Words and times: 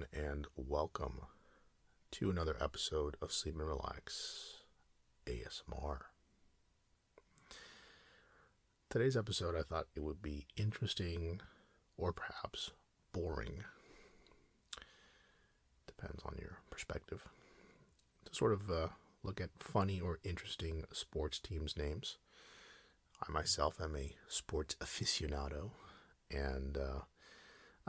everyone, 0.00 0.28
and 0.30 0.46
welcome 0.56 1.20
to 2.12 2.30
another 2.30 2.56
episode 2.60 3.16
of 3.20 3.32
Sleep 3.32 3.56
and 3.56 3.66
Relax 3.66 4.58
ASMR. 5.26 5.98
Today's 8.88 9.16
episode, 9.16 9.56
I 9.56 9.62
thought 9.62 9.86
it 9.94 10.02
would 10.02 10.22
be 10.22 10.46
interesting 10.56 11.40
or 11.96 12.12
perhaps 12.12 12.70
boring. 13.12 13.64
Depends 15.86 16.22
on 16.24 16.36
your 16.38 16.58
perspective. 16.70 17.26
To 18.26 18.34
sort 18.34 18.52
of 18.52 18.70
uh, 18.70 18.88
look 19.22 19.40
at 19.40 19.50
funny 19.58 20.00
or 20.00 20.18
interesting 20.24 20.84
sports 20.92 21.38
teams' 21.38 21.76
names. 21.76 22.18
I 23.26 23.30
myself 23.32 23.80
am 23.80 23.96
a 23.96 24.14
sports 24.28 24.76
aficionado, 24.80 25.70
and 26.30 26.76
uh, 26.76 27.00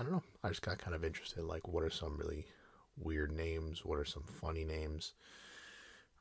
I 0.01 0.03
don't 0.03 0.13
know. 0.13 0.23
I 0.43 0.49
just 0.49 0.63
got 0.63 0.79
kind 0.79 0.95
of 0.95 1.03
interested. 1.03 1.43
Like, 1.43 1.67
what 1.67 1.83
are 1.83 1.91
some 1.91 2.17
really 2.17 2.47
weird 2.97 3.31
names? 3.31 3.85
What 3.85 3.99
are 3.99 4.05
some 4.05 4.23
funny 4.23 4.63
names? 4.63 5.13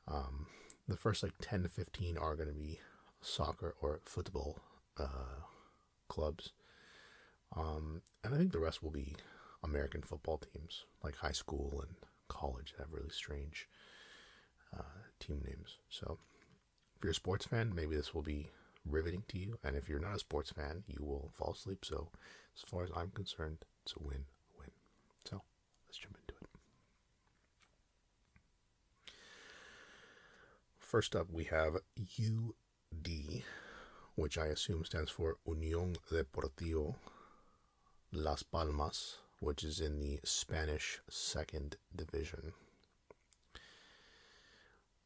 Um, 0.07 0.45
the 0.87 0.95
first 0.95 1.23
like 1.23 1.33
10 1.41 1.63
to 1.63 1.69
15 1.69 2.15
are 2.15 2.35
going 2.35 2.47
to 2.47 2.53
be 2.53 2.79
soccer 3.21 3.73
or 3.81 4.01
football 4.05 4.59
uh, 4.99 5.41
clubs. 6.09 6.51
Um, 7.57 8.03
and 8.23 8.35
I 8.35 8.37
think 8.37 8.51
the 8.51 8.59
rest 8.59 8.83
will 8.83 8.91
be 8.91 9.15
American 9.63 10.03
football 10.03 10.37
teams, 10.37 10.85
like 11.03 11.15
high 11.15 11.31
school 11.31 11.81
and 11.81 11.95
college, 12.27 12.75
that 12.77 12.83
have 12.83 12.93
really 12.93 13.09
strange 13.09 13.67
uh, 14.77 15.01
team 15.19 15.41
names. 15.43 15.77
So, 15.89 16.19
if 16.97 17.03
you're 17.03 17.13
a 17.13 17.15
sports 17.15 17.47
fan, 17.47 17.73
maybe 17.73 17.95
this 17.95 18.13
will 18.13 18.21
be 18.21 18.51
riveting 18.85 19.23
to 19.29 19.39
you. 19.39 19.57
And 19.63 19.75
if 19.75 19.89
you're 19.89 19.99
not 19.99 20.17
a 20.17 20.19
sports 20.19 20.51
fan, 20.51 20.83
you 20.85 21.03
will 21.03 21.31
fall 21.33 21.53
asleep. 21.53 21.83
So, 21.83 22.09
as 22.55 22.61
far 22.69 22.83
as 22.83 22.91
I'm 22.95 23.09
concerned, 23.09 23.57
it's 23.83 23.93
a 23.93 24.03
win 24.03 24.25
win. 24.57 24.71
So, 25.25 25.41
let's 25.87 25.97
jump 25.97 26.17
into 26.19 26.33
it. 26.41 26.49
First 30.79 31.15
up, 31.15 31.27
we 31.31 31.45
have 31.45 31.77
UD, 31.97 33.43
which 34.15 34.37
I 34.37 34.47
assume 34.47 34.85
stands 34.85 35.11
for 35.11 35.37
Unión 35.47 35.95
Deportivo 36.11 36.95
Las 38.11 38.43
Palmas, 38.43 39.17
which 39.39 39.63
is 39.63 39.79
in 39.79 39.99
the 39.99 40.19
Spanish 40.23 40.99
second 41.09 41.77
division. 41.95 42.53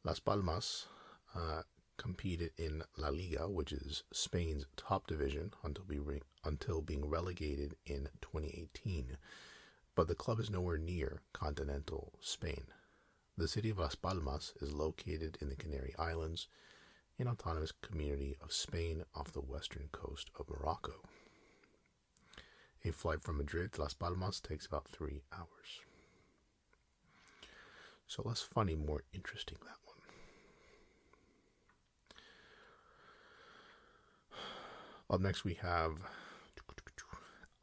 Las 0.04 0.20
Palmas 0.20 0.86
uh, 1.34 1.62
competed 1.96 2.50
in 2.56 2.82
La 2.96 3.08
Liga, 3.08 3.48
which 3.48 3.72
is 3.72 4.02
Spain's 4.12 4.66
top 4.76 5.06
division, 5.06 5.52
until, 5.62 5.84
be 5.84 5.98
re- 5.98 6.22
until 6.44 6.80
being 6.80 7.08
relegated 7.08 7.76
in 7.86 8.08
2018. 8.22 9.16
But 9.94 10.08
the 10.08 10.14
club 10.14 10.40
is 10.40 10.50
nowhere 10.50 10.78
near 10.78 11.20
continental 11.32 12.12
Spain. 12.20 12.66
The 13.38 13.48
city 13.48 13.70
of 13.70 13.78
Las 13.78 13.94
Palmas 13.94 14.52
is 14.60 14.72
located 14.72 15.38
in 15.40 15.48
the 15.48 15.56
Canary 15.56 15.94
Islands, 15.98 16.48
an 17.18 17.28
autonomous 17.28 17.72
community 17.72 18.36
of 18.42 18.52
Spain 18.52 19.04
off 19.14 19.32
the 19.32 19.40
western 19.40 19.88
coast 19.92 20.30
of 20.38 20.48
Morocco. 20.48 21.02
A 22.84 22.92
flight 22.92 23.22
from 23.22 23.38
Madrid 23.38 23.72
to 23.72 23.80
Las 23.80 23.94
Palmas 23.94 24.40
takes 24.40 24.66
about 24.66 24.86
three 24.88 25.22
hours. 25.32 25.80
So 28.06 28.22
less 28.24 28.40
funny, 28.42 28.76
more 28.76 29.02
interesting 29.12 29.58
that 29.62 29.78
one. 29.84 29.96
Up 35.08 35.20
next, 35.20 35.44
we 35.44 35.54
have 35.54 36.02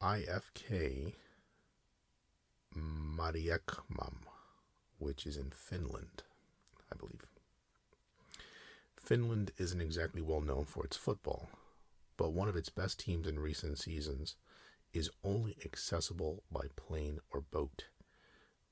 IFK 0.01 1.13
Mariehamn, 2.73 4.15
which 4.97 5.25
is 5.25 5.35
in 5.35 5.51
Finland, 5.51 6.23
I 6.91 6.95
believe. 6.95 7.25
Finland 8.95 9.51
isn't 9.57 9.81
exactly 9.81 10.21
well 10.21 10.39
known 10.39 10.63
for 10.63 10.85
its 10.85 10.95
football, 10.95 11.49
but 12.15 12.31
one 12.31 12.47
of 12.47 12.55
its 12.55 12.69
best 12.69 12.99
teams 12.99 13.27
in 13.27 13.37
recent 13.37 13.77
seasons 13.77 14.35
is 14.93 15.09
only 15.23 15.57
accessible 15.65 16.43
by 16.49 16.67
plane 16.77 17.19
or 17.31 17.41
boat. 17.41 17.85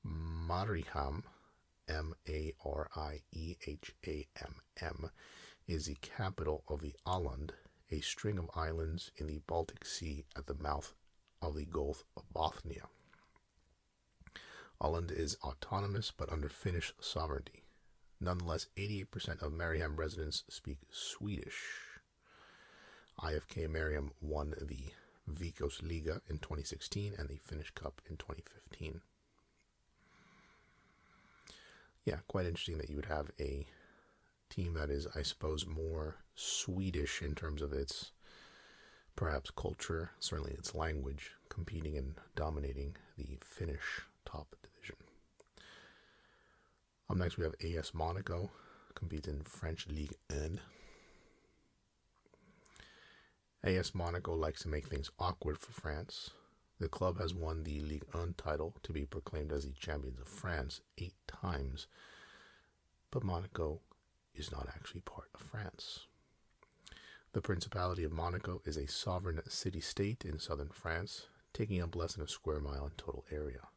Mariehamn, 0.06 1.24
M 1.88 2.14
A 2.26 2.54
R 2.64 2.88
I 2.96 3.20
E 3.32 3.56
H 3.66 3.92
A 4.06 4.26
M 4.40 4.54
M, 4.80 5.10
is 5.68 5.86
the 5.86 5.96
capital 6.00 6.64
of 6.68 6.80
the 6.80 6.94
Åland 7.06 7.50
a 7.92 8.00
string 8.00 8.38
of 8.38 8.50
islands 8.56 9.12
in 9.16 9.26
the 9.26 9.40
Baltic 9.46 9.84
Sea 9.84 10.24
at 10.34 10.46
the 10.46 10.54
mouth 10.54 10.94
of 11.42 11.54
the 11.54 11.66
Gulf 11.66 12.04
of 12.16 12.24
Bothnia. 12.34 12.86
Åland 14.80 15.12
is 15.12 15.36
autonomous 15.44 16.10
but 16.16 16.32
under 16.32 16.48
Finnish 16.48 16.92
sovereignty. 17.00 17.62
Nonetheless, 18.18 18.66
88% 18.76 19.42
of 19.42 19.52
Mariehamn 19.52 19.96
residents 19.98 20.44
speak 20.48 20.78
Swedish. 20.90 22.00
IFK 23.20 23.68
Mariehamn 23.68 24.10
won 24.20 24.54
the 24.60 24.92
Veikkausliiga 25.30 26.20
in 26.28 26.38
2016 26.38 27.14
and 27.18 27.28
the 27.28 27.36
Finnish 27.36 27.70
Cup 27.72 28.00
in 28.08 28.16
2015. 28.16 29.02
Yeah, 32.04 32.16
quite 32.26 32.46
interesting 32.46 32.78
that 32.78 32.88
you 32.88 32.96
would 32.96 33.06
have 33.06 33.30
a 33.38 33.66
team 34.52 34.74
that 34.74 34.90
is, 34.90 35.06
I 35.14 35.22
suppose, 35.22 35.66
more 35.66 36.16
Swedish 36.34 37.22
in 37.22 37.34
terms 37.34 37.62
of 37.62 37.72
its 37.72 38.12
perhaps 39.16 39.50
culture, 39.50 40.10
certainly 40.20 40.52
its 40.52 40.74
language, 40.74 41.32
competing 41.48 41.96
and 41.96 42.14
dominating 42.36 42.96
the 43.16 43.38
Finnish 43.40 44.02
top 44.26 44.54
division. 44.62 44.96
Up 47.08 47.16
next, 47.16 47.38
we 47.38 47.44
have 47.44 47.54
AS 47.64 47.94
Monaco, 47.94 48.50
competes 48.94 49.26
in 49.26 49.42
French 49.42 49.86
Ligue 49.88 50.14
1. 50.30 50.60
AS 53.64 53.94
Monaco 53.94 54.34
likes 54.34 54.62
to 54.62 54.68
make 54.68 54.88
things 54.88 55.10
awkward 55.18 55.58
for 55.58 55.72
France. 55.72 56.30
The 56.78 56.88
club 56.88 57.18
has 57.18 57.32
won 57.32 57.62
the 57.62 57.80
Ligue 57.80 58.04
1 58.12 58.34
title 58.36 58.74
to 58.82 58.92
be 58.92 59.06
proclaimed 59.06 59.52
as 59.52 59.64
the 59.64 59.72
champions 59.72 60.20
of 60.20 60.28
France 60.28 60.82
eight 60.98 61.14
times, 61.26 61.86
but 63.10 63.22
Monaco 63.22 63.80
is 64.34 64.50
not 64.50 64.68
actually 64.68 65.00
part 65.00 65.28
of 65.34 65.40
France. 65.40 66.06
The 67.32 67.40
Principality 67.40 68.04
of 68.04 68.12
Monaco 68.12 68.60
is 68.64 68.76
a 68.76 68.86
sovereign 68.86 69.40
city 69.48 69.80
state 69.80 70.24
in 70.24 70.38
southern 70.38 70.68
France, 70.68 71.26
taking 71.54 71.80
up 71.80 71.96
less 71.96 72.14
than 72.14 72.24
a 72.24 72.28
square 72.28 72.60
mile 72.60 72.84
in 72.84 72.92
total 72.96 73.24
area. 73.30 73.68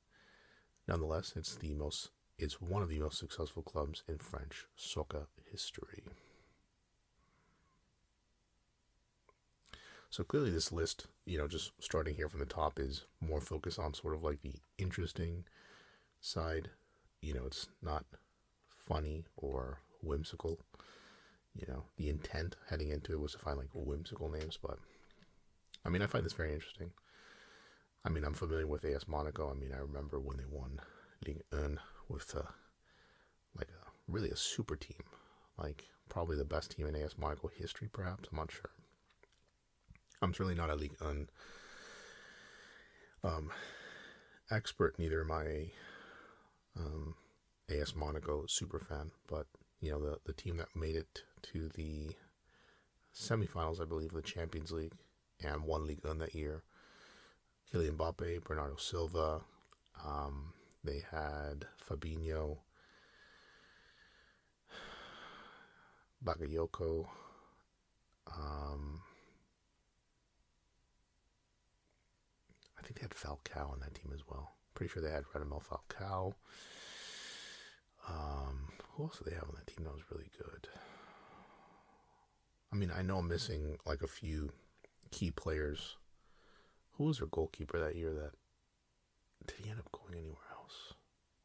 Nonetheless, 0.88 1.34
it's 1.36 1.56
the 1.56 1.74
most 1.74 2.10
it's 2.38 2.62
one 2.62 2.84
of 2.84 2.90
the 2.90 3.00
most 3.00 3.18
successful 3.18 3.64
clubs 3.64 4.04
in 4.10 4.18
French 4.18 4.66
soccer 4.76 5.28
history. 5.50 6.04
So 10.10 10.24
clearly 10.24 10.52
this 10.52 10.72
list, 10.72 11.08
you 11.26 11.38
know, 11.38 11.48
just 11.48 11.72
starting 11.80 12.16
here 12.16 12.30
from 12.30 12.40
the 12.40 12.46
top 12.46 12.80
is 12.80 13.06
more 13.22 13.42
focused 13.42 13.80
on 13.80 13.94
sort 13.94 14.16
of 14.16 14.24
like 14.24 14.42
the 14.42 14.56
interesting 14.78 15.46
side. 16.20 16.70
You 17.22 17.34
know, 17.34 17.46
it's 17.46 17.68
not 17.82 18.06
funny 18.78 19.26
or 19.38 19.80
whimsical. 20.06 20.60
You 21.54 21.66
know, 21.68 21.84
the 21.98 22.10
intent 22.10 22.56
heading 22.70 22.90
into 22.90 23.14
it 23.14 23.20
was 23.20 23.32
to 23.32 23.38
find 23.40 23.58
like 23.58 23.70
whimsical 23.74 24.30
names, 24.30 24.58
but 24.62 24.78
I 25.86 25.90
mean, 25.90 26.02
I 26.02 26.08
find 26.08 26.26
this 26.26 26.34
very 26.34 26.54
interesting. 26.54 26.92
I 28.04 28.10
mean, 28.10 28.24
I'm 28.24 28.34
familiar 28.34 28.68
with 28.68 28.86
AS 28.86 29.08
Monaco. 29.08 29.50
I 29.50 29.54
mean, 29.54 29.72
I 29.74 29.80
remember 29.80 30.20
when 30.20 30.38
they 30.38 30.44
won 30.50 30.80
Ligue 31.26 31.42
1 31.52 31.80
with 32.10 32.36
uh, 32.36 32.42
like 33.57 33.69
a 33.69 33.92
really 34.07 34.30
a 34.30 34.36
super 34.36 34.75
team, 34.75 35.04
like 35.57 35.86
probably 36.10 36.38
the 36.38 36.46
best 36.46 36.72
team 36.72 36.88
in 36.88 36.96
AS 36.96 37.18
Monaco 37.18 37.50
history, 37.56 37.90
perhaps. 37.92 38.30
I'm 38.31 38.38
not 38.38 38.51
sure. 38.51 38.69
I'm 40.22 40.34
certainly 40.34 40.56
not 40.56 40.69
a 40.69 40.75
Ligue 40.75 40.96
1 41.00 41.30
um, 43.24 43.51
expert, 44.51 45.00
neither 45.00 45.22
am 45.22 45.31
I 45.31 45.72
um, 46.78 47.16
AS 47.69 47.96
Monaco 47.96 48.46
super 48.48 48.80
fan, 48.80 49.12
but 49.28 49.48
you 49.86 49.92
know 49.92 50.00
the 50.00 50.18
the 50.26 50.34
team 50.34 50.58
that 50.58 50.76
made 50.76 50.96
it 50.96 51.22
to 51.44 51.70
the 51.76 52.16
semifinals, 53.14 53.80
I 53.80 53.86
believe, 53.86 54.10
of 54.10 54.16
the 54.16 54.22
Champions 54.24 54.72
League 54.72 54.94
and 55.44 55.64
won 55.64 55.86
League 55.86 56.04
One 56.04 56.18
that 56.18 56.34
year. 56.34 56.64
Kylian 57.72 57.96
Mbappe, 57.96 58.44
Bernardo 58.44 58.78
Silva. 58.78 59.42
Um, 60.04 60.54
they 60.84 61.04
had 61.12 61.66
Fabinho, 61.88 62.58
Bakayoko. 66.24 67.08
Um, 68.36 69.02
I 72.78 72.82
think 72.82 72.96
they 72.96 73.04
had 73.04 73.12
Falcao 73.12 73.72
on 73.72 73.82
that 73.82 73.94
team 73.94 74.12
as 74.14 74.22
well. 74.28 74.52
Pretty 74.74 74.92
sure 74.92 75.04
they 75.04 75.12
had 75.12 75.26
Radamel 75.26 75.62
Falcao. 75.64 76.34
Um, 78.07 78.68
who 78.92 79.04
else 79.04 79.19
do 79.19 79.30
they 79.30 79.36
have 79.36 79.44
on 79.50 79.56
that 79.56 79.68
team 79.68 79.86
that 79.86 79.94
was 79.94 80.04
really 80.12 80.30
good? 80.38 80.68
I 82.72 82.75
mean, 82.75 82.92
I 82.96 83.02
know 83.02 83.18
I'm 83.18 83.28
missing 83.28 83.78
like 83.86 84.02
a 84.02 84.07
few 84.07 84.52
key 85.12 85.31
players. 85.31 85.96
Who 86.94 87.06
was 87.06 87.19
their 87.19 87.28
goalkeeper 87.28 87.80
that 87.80 87.96
year 87.96 88.13
that 88.13 88.31
did 89.48 89.63
he 89.63 89.69
end 89.69 89.80
up 89.80 89.92
going 89.92 90.13
anywhere 90.19 90.38
else? 90.52 90.94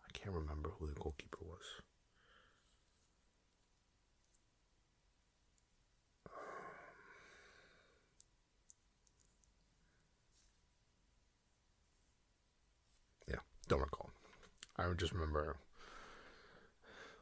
I 0.05 0.11
can't 0.13 0.35
remember 0.35 0.71
who 0.79 0.87
the 0.87 0.95
goalkeeper 0.95 1.39
was. 1.43 1.65
Yeah, 13.29 13.37
don't 13.69 13.81
recall. 13.81 14.11
I 14.77 14.91
just 14.97 15.13
remember 15.13 15.57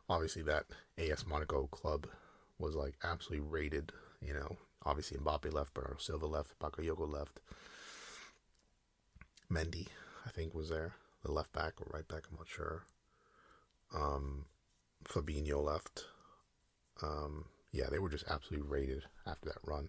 obviously 0.08 0.43
that 0.43 0.64
AS 0.99 1.26
Monaco 1.26 1.66
club 1.66 2.06
was 2.58 2.75
like 2.75 2.94
absolutely 3.02 3.46
rated. 3.49 3.93
You 4.20 4.34
know, 4.34 4.56
obviously 4.84 5.19
Mbappe 5.19 5.52
left, 5.52 5.75
Bernardo 5.75 5.99
Silva 5.99 6.26
left, 6.26 6.58
Bakayoko 6.58 7.08
left, 7.08 7.40
Mendy 9.50 9.87
I 10.28 10.31
think 10.31 10.55
was 10.55 10.69
there, 10.69 10.93
the 11.25 11.32
left 11.32 11.52
back 11.52 11.81
or 11.81 11.87
right 11.93 12.06
back, 12.06 12.25
I'm 12.31 12.37
not 12.37 12.49
sure. 12.49 12.82
Um, 13.94 14.44
Fabinho 15.05 15.64
left. 15.64 16.05
Um, 17.02 17.46
yeah, 17.72 17.87
they 17.90 17.99
were 17.99 18.10
just 18.10 18.28
absolutely 18.28 18.69
rated 18.69 19.05
after 19.26 19.49
that 19.49 19.66
run. 19.66 19.88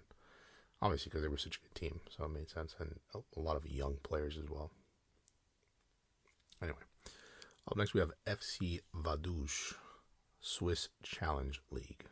Obviously, 0.82 1.10
because 1.10 1.24
they 1.24 1.28
were 1.28 1.38
such 1.38 1.58
a 1.58 1.60
good 1.60 1.76
team, 1.76 2.00
so 2.10 2.24
it 2.24 2.32
made 2.32 2.50
sense, 2.50 2.74
and 2.80 2.96
a 3.14 3.40
lot 3.40 3.58
of 3.58 3.68
young 3.68 3.98
players 4.02 4.38
as 4.38 4.50
well. 4.50 4.72
Anyway, 6.62 6.78
up 7.68 7.76
next 7.76 7.94
we 7.94 8.00
have 8.00 8.12
FC 8.26 8.80
Vaduz, 8.96 9.74
Swiss 10.42 10.88
Challenge 11.04 11.62
League. 11.70 12.06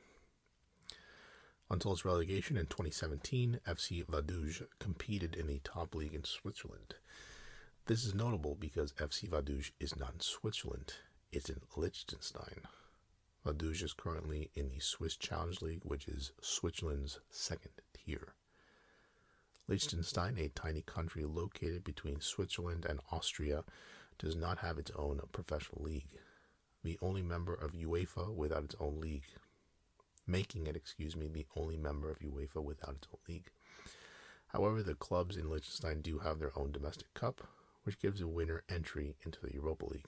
Until 1.70 1.94
its 1.94 2.04
relegation 2.04 2.58
in 2.58 2.66
2017, 2.66 3.62
FC 3.66 4.06
Vaduz 4.06 4.64
competed 4.80 5.34
in 5.34 5.48
the 5.48 5.62
top 5.64 5.96
league 5.96 6.14
in 6.14 6.26
Switzerland. 6.26 6.96
This 7.86 8.04
is 8.04 8.14
notable 8.14 8.56
because 8.60 8.92
FC 8.94 9.30
Vaduz 9.30 9.72
is 9.80 9.96
not 9.96 10.14
in 10.16 10.20
Switzerland, 10.20 10.96
it's 11.32 11.50
in 11.50 11.62
Liechtenstein. 11.78 12.64
Vaduz 13.46 13.82
is 13.82 13.94
currently 13.94 14.52
in 14.56 14.68
the 14.68 14.80
Swiss 14.80 15.16
Challenge 15.16 15.62
League, 15.62 15.84
which 15.86 16.10
is 16.10 16.34
Switzerland's 16.42 17.22
second 17.30 17.72
tier. 17.94 18.34
Liechtenstein, 19.70 20.38
a 20.38 20.50
tiny 20.50 20.82
country 20.82 21.24
located 21.24 21.86
between 21.86 22.20
Switzerland 22.20 22.86
and 22.86 23.00
Austria, 23.10 23.64
does 24.20 24.36
not 24.36 24.58
have 24.58 24.78
its 24.78 24.92
own 24.98 25.22
professional 25.32 25.82
league. 25.82 26.10
The 26.84 26.98
only 27.02 27.22
member 27.22 27.54
of 27.54 27.74
UEFA 27.74 28.34
without 28.34 28.64
its 28.64 28.76
own 28.80 29.00
league, 29.00 29.26
making 30.26 30.68
it, 30.68 30.76
excuse 30.76 31.16
me, 31.16 31.28
the 31.28 31.46
only 31.56 31.78
member 31.78 32.10
of 32.10 32.20
UEFA 32.20 32.64
without 32.64 32.96
its 32.96 33.08
own 33.12 33.20
league. 33.28 33.50
However, 34.48 34.82
the 34.82 34.96
clubs 34.96 35.36
in 35.36 35.50
Liechtenstein 35.50 36.02
do 36.02 36.20
have 36.20 36.40
their 36.40 36.58
own 36.58 36.72
domestic 36.72 37.14
cup, 37.14 37.48
which 37.84 38.00
gives 38.00 38.22
a 38.22 38.28
winner 38.28 38.64
entry 38.70 39.16
into 39.26 39.40
the 39.42 39.54
Europa 39.54 39.86
League. 39.86 40.08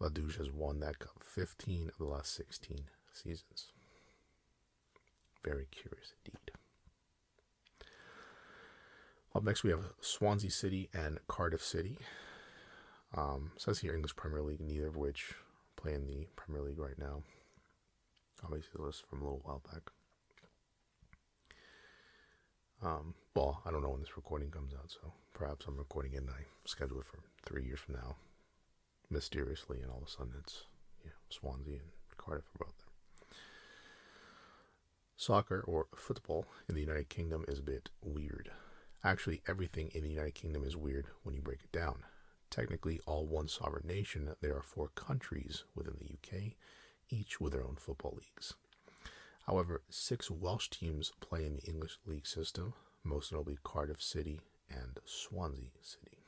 Vaduz 0.00 0.36
has 0.38 0.50
won 0.50 0.80
that 0.80 0.98
cup 0.98 1.22
15 1.22 1.88
of 1.88 1.98
the 1.98 2.04
last 2.04 2.34
16 2.34 2.84
seasons. 3.12 3.72
Very 5.44 5.66
curious 5.70 6.12
indeed. 6.24 6.52
Up 9.34 9.44
next, 9.44 9.62
we 9.62 9.70
have 9.70 9.92
Swansea 10.00 10.50
City 10.50 10.88
and 10.94 11.18
Cardiff 11.26 11.62
City. 11.62 11.98
Um, 13.14 13.52
says 13.56 13.80
here 13.80 13.94
English 13.94 14.16
Premier 14.16 14.42
League, 14.42 14.60
neither 14.60 14.86
of 14.86 14.96
which 14.96 15.34
play 15.78 15.94
in 15.94 16.06
the 16.06 16.26
Premier 16.36 16.62
League 16.62 16.78
right 16.78 16.98
now. 16.98 17.22
Obviously, 18.44 18.70
the 18.74 18.82
list 18.82 19.04
from 19.08 19.20
a 19.20 19.24
little 19.24 19.40
while 19.44 19.62
back. 19.72 19.82
Um, 22.82 23.14
well, 23.34 23.62
I 23.64 23.70
don't 23.70 23.82
know 23.82 23.90
when 23.90 24.00
this 24.00 24.16
recording 24.16 24.50
comes 24.50 24.72
out, 24.72 24.90
so 24.90 25.12
perhaps 25.34 25.66
I'm 25.66 25.76
recording 25.76 26.12
it 26.12 26.18
and 26.18 26.30
I 26.30 26.44
schedule 26.64 27.00
it 27.00 27.06
for 27.06 27.20
three 27.44 27.64
years 27.64 27.80
from 27.80 27.94
now, 27.96 28.16
mysteriously, 29.10 29.80
and 29.80 29.90
all 29.90 29.98
of 29.98 30.08
a 30.08 30.10
sudden 30.10 30.32
it's 30.38 30.64
you 31.02 31.10
know, 31.10 31.16
Swansea 31.30 31.74
and 31.74 32.16
Cardiff 32.16 32.44
are 32.54 32.64
both 32.66 32.74
there. 32.78 33.28
Soccer 35.16 35.64
or 35.66 35.86
football 35.96 36.46
in 36.68 36.76
the 36.76 36.80
United 36.80 37.08
Kingdom 37.08 37.44
is 37.48 37.58
a 37.58 37.62
bit 37.62 37.88
weird. 38.02 38.50
Actually, 39.02 39.42
everything 39.48 39.90
in 39.94 40.02
the 40.02 40.10
United 40.10 40.34
Kingdom 40.34 40.62
is 40.62 40.76
weird 40.76 41.06
when 41.24 41.34
you 41.34 41.40
break 41.40 41.60
it 41.62 41.72
down. 41.72 42.04
Technically, 42.50 43.00
all 43.06 43.26
one 43.26 43.48
sovereign 43.48 43.86
nation, 43.86 44.34
there 44.40 44.56
are 44.56 44.62
four 44.62 44.88
countries 44.94 45.64
within 45.74 45.94
the 45.98 46.14
UK, 46.14 46.54
each 47.10 47.40
with 47.40 47.52
their 47.52 47.64
own 47.64 47.76
football 47.76 48.14
leagues. 48.16 48.54
However, 49.46 49.82
six 49.88 50.30
Welsh 50.30 50.68
teams 50.68 51.12
play 51.20 51.44
in 51.44 51.54
the 51.54 51.64
English 51.64 51.98
league 52.06 52.26
system, 52.26 52.74
most 53.04 53.32
notably 53.32 53.58
Cardiff 53.64 54.02
City 54.02 54.40
and 54.70 54.98
Swansea 55.04 55.70
City. 55.82 56.18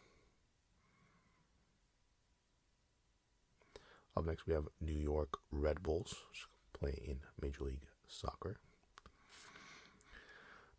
Up 4.17 4.25
next, 4.25 4.47
we 4.47 4.55
have 4.55 4.69
New 4.81 4.93
York 4.93 5.39
Red 5.51 5.83
Bulls, 5.83 6.15
play 6.73 6.99
in 7.07 7.21
Major 7.41 7.65
League 7.65 7.87
Soccer. 8.09 8.59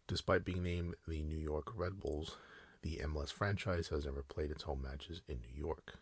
Despite 0.08 0.44
being 0.44 0.64
named 0.64 0.96
the 1.08 1.22
New 1.22 1.38
York 1.38 1.72
Red 1.76 2.00
Bulls, 2.00 2.36
the 2.82 3.02
MLS 3.04 3.32
franchise 3.32 3.90
has 3.90 4.06
never 4.06 4.24
played 4.24 4.52
its 4.52 4.64
home 4.64 4.82
matches 4.82 5.22
in 5.28 5.40
New 5.42 5.56
York. 5.56 6.00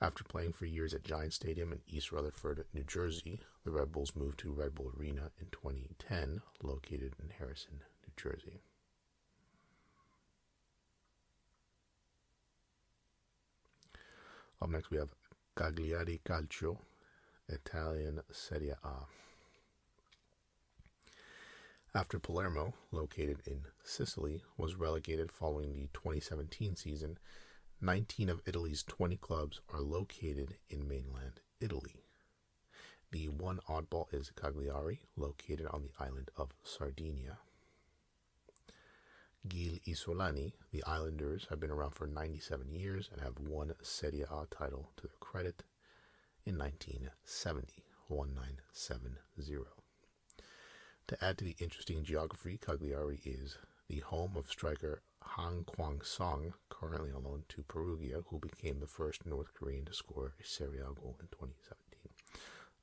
After 0.00 0.24
playing 0.24 0.52
for 0.52 0.66
years 0.66 0.92
at 0.92 1.04
Giant 1.04 1.32
Stadium 1.32 1.72
in 1.72 1.80
East 1.86 2.12
Rutherford, 2.12 2.64
New 2.74 2.84
Jersey, 2.84 3.40
the 3.64 3.70
Red 3.70 3.92
Bulls 3.92 4.14
moved 4.14 4.38
to 4.40 4.52
Red 4.52 4.74
Bull 4.74 4.92
Arena 4.98 5.30
in 5.40 5.46
2010, 5.50 6.42
located 6.62 7.14
in 7.22 7.30
Harrison, 7.38 7.80
New 8.06 8.12
Jersey. 8.16 8.60
Up 14.60 14.68
next, 14.68 14.90
we 14.90 14.98
have 14.98 15.10
Cagliari 15.56 16.20
Calcio, 16.24 16.78
Italian 17.48 18.20
Serie 18.30 18.74
A. 18.84 19.06
After 21.96 22.18
Palermo, 22.18 22.74
located 22.90 23.40
in 23.46 23.62
Sicily, 23.82 24.42
was 24.58 24.74
relegated 24.74 25.32
following 25.32 25.72
the 25.72 25.88
2017 25.94 26.76
season, 26.76 27.16
19 27.80 28.28
of 28.28 28.42
Italy's 28.44 28.82
20 28.82 29.16
clubs 29.16 29.62
are 29.72 29.80
located 29.80 30.58
in 30.68 30.86
mainland 30.86 31.40
Italy. 31.58 32.04
The 33.12 33.30
one 33.30 33.60
oddball 33.66 34.12
is 34.12 34.30
Cagliari, 34.38 35.00
located 35.16 35.68
on 35.68 35.84
the 35.84 35.92
island 35.98 36.30
of 36.36 36.52
Sardinia. 36.62 37.38
Gli 39.48 39.80
Isolani, 39.88 40.52
the 40.72 40.84
Islanders, 40.84 41.46
have 41.48 41.60
been 41.60 41.70
around 41.70 41.92
for 41.92 42.06
97 42.06 42.74
years 42.74 43.08
and 43.10 43.22
have 43.22 43.38
won 43.38 43.72
Serie 43.80 44.26
A 44.30 44.46
title 44.50 44.90
to 44.98 45.06
their 45.06 45.16
credit 45.18 45.62
in 46.44 46.58
1970, 46.58 47.84
1970. 48.08 49.85
To 51.08 51.24
add 51.24 51.38
to 51.38 51.44
the 51.44 51.54
interesting 51.60 52.02
geography, 52.02 52.58
Cagliari 52.58 53.20
is 53.24 53.58
the 53.88 54.00
home 54.00 54.32
of 54.36 54.50
striker 54.50 55.02
Han 55.20 55.62
Kwang 55.64 56.00
Song, 56.02 56.54
currently 56.68 57.10
on 57.12 57.22
loan 57.22 57.44
to 57.50 57.62
Perugia, 57.62 58.22
who 58.28 58.40
became 58.40 58.80
the 58.80 58.88
first 58.88 59.24
North 59.24 59.54
Korean 59.54 59.84
to 59.84 59.92
score 59.92 60.34
a 60.40 60.44
Serie 60.44 60.80
A 60.80 60.92
goal 60.94 61.16
in 61.20 61.28
2017. 61.28 62.10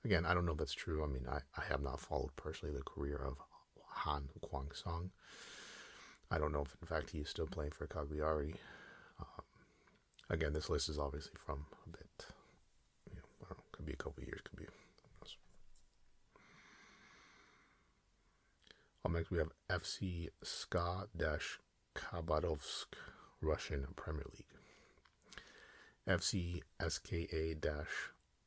Again, 0.06 0.26
I 0.26 0.34
don't 0.34 0.46
know 0.46 0.54
if 0.54 0.58
that's 0.58 0.74
true. 0.74 1.04
I 1.04 1.08
mean, 1.08 1.26
I, 1.30 1.40
I 1.60 1.66
have 1.66 1.82
not 1.82 2.00
followed 2.00 2.34
personally 2.38 2.74
the 2.74 2.84
career 2.84 3.18
of 3.18 3.36
Han 3.88 4.30
Kwang 4.42 4.72
Song. 4.74 5.12
I 6.32 6.38
don't 6.38 6.54
know 6.54 6.62
if, 6.62 6.76
in 6.82 6.88
fact, 6.88 7.10
he 7.10 7.20
is 7.20 7.30
still 7.30 7.48
playing 7.48 7.72
for 7.72 7.88
Cagliari. 7.88 8.56
Um, 9.20 9.44
again, 10.30 10.54
this 10.54 10.70
list 10.70 10.88
is 10.88 10.98
obviously 10.98 11.34
from 11.36 11.66
a 11.86 11.90
bit, 11.90 12.26
you 13.10 13.18
know, 13.18 13.48
know 13.50 13.58
could 13.74 13.86
be 13.86 13.94
a 13.94 13.98
couple 13.98 14.24
years, 14.24 14.40
next, 19.12 19.32
we 19.32 19.38
have 19.38 19.52
FC 19.70 20.30
SKA 20.42 21.08
Khabarovsk 21.94 22.86
Russian 23.42 23.88
Premier 23.98 24.24
League. 24.34 24.46
FC 26.08 26.62
SKA 26.80 27.56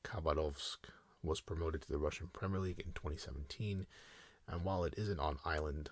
Khabarovsk 0.02 0.78
was 1.22 1.42
promoted 1.42 1.82
to 1.82 1.88
the 1.88 1.98
Russian 1.98 2.28
Premier 2.32 2.58
League 2.60 2.80
in 2.80 2.92
2017, 2.92 3.86
and 4.48 4.64
while 4.64 4.84
it 4.84 4.94
isn't 4.96 5.20
on 5.20 5.38
island 5.44 5.90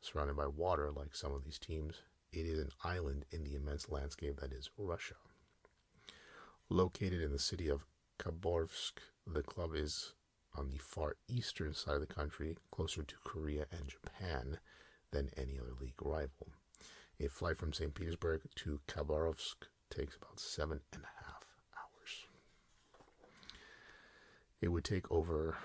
surrounded 0.00 0.36
by 0.36 0.48
water 0.48 0.90
like 0.90 1.14
some 1.14 1.32
of 1.32 1.44
these 1.44 1.60
teams, 1.60 2.02
it 2.32 2.44
is 2.44 2.58
an 2.58 2.70
island 2.82 3.24
in 3.30 3.44
the 3.44 3.54
immense 3.54 3.88
landscape 3.88 4.40
that 4.40 4.52
is 4.52 4.70
Russia. 4.76 5.14
Located 6.68 7.22
in 7.22 7.30
the 7.30 7.38
city 7.38 7.68
of 7.68 7.86
Khabarovsk, 8.18 8.94
the 9.26 9.42
club 9.42 9.76
is 9.76 10.12
on 10.54 10.70
the 10.70 10.78
far 10.78 11.16
eastern 11.28 11.74
side 11.74 11.94
of 11.94 12.00
the 12.00 12.06
country, 12.06 12.56
closer 12.70 13.02
to 13.02 13.14
Korea 13.24 13.66
and 13.70 13.88
Japan 13.88 14.58
than 15.10 15.30
any 15.36 15.58
other 15.58 15.72
league 15.80 16.00
rival. 16.00 16.48
A 17.20 17.28
flight 17.28 17.56
from 17.56 17.72
St. 17.72 17.94
Petersburg 17.94 18.42
to 18.56 18.80
Khabarovsk 18.88 19.68
takes 19.90 20.16
about 20.16 20.40
seven 20.40 20.80
and 20.92 21.04
a 21.04 21.24
half 21.24 21.44
hours. 21.76 22.26
It 24.60 24.68
would 24.68 24.84
take 24.84 25.10
over. 25.10 25.56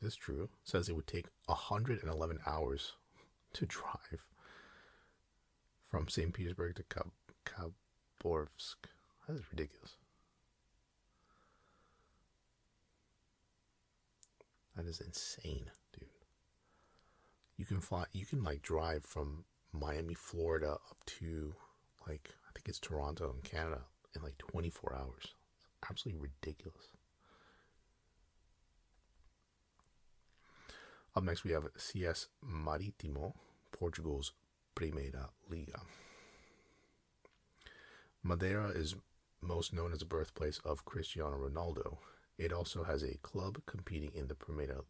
This 0.00 0.12
is 0.12 0.16
true. 0.16 0.44
It 0.44 0.50
says 0.64 0.88
it 0.88 0.96
would 0.96 1.06
take 1.06 1.26
111 1.46 2.38
hours 2.46 2.92
to 3.54 3.66
drive 3.66 4.26
from 5.90 6.08
St. 6.08 6.32
Petersburg 6.32 6.76
to 6.76 6.84
Khabarovsk. 7.44 8.76
That 9.28 9.36
is 9.36 9.42
ridiculous. 9.50 9.96
That 14.76 14.86
is 14.86 15.00
insane, 15.00 15.70
dude. 15.98 16.08
You 17.56 17.64
can 17.66 17.80
fly, 17.80 18.04
you 18.12 18.24
can 18.24 18.42
like 18.42 18.62
drive 18.62 19.04
from 19.04 19.44
Miami, 19.72 20.14
Florida 20.14 20.72
up 20.72 21.04
to 21.06 21.54
like, 22.06 22.30
I 22.48 22.52
think 22.54 22.68
it's 22.68 22.78
Toronto 22.78 23.34
in 23.34 23.42
Canada 23.42 23.82
in 24.14 24.22
like 24.22 24.38
24 24.38 24.94
hours. 24.94 25.34
It's 25.56 25.68
absolutely 25.88 26.22
ridiculous. 26.22 26.88
Up 31.14 31.24
next, 31.24 31.44
we 31.44 31.52
have 31.52 31.68
CS 31.76 32.28
Maritimo, 32.42 33.34
Portugal's 33.70 34.32
Primeira 34.74 35.28
Liga. 35.50 35.80
Madeira 38.22 38.68
is 38.68 38.94
most 39.42 39.74
known 39.74 39.92
as 39.92 39.98
the 39.98 40.04
birthplace 40.06 40.58
of 40.64 40.84
Cristiano 40.84 41.36
Ronaldo. 41.36 41.98
It 42.38 42.52
also 42.52 42.84
has 42.84 43.02
a 43.02 43.18
club 43.18 43.60
competing 43.66 44.12
in 44.14 44.28
the 44.28 44.34
Primeira, 44.34 44.82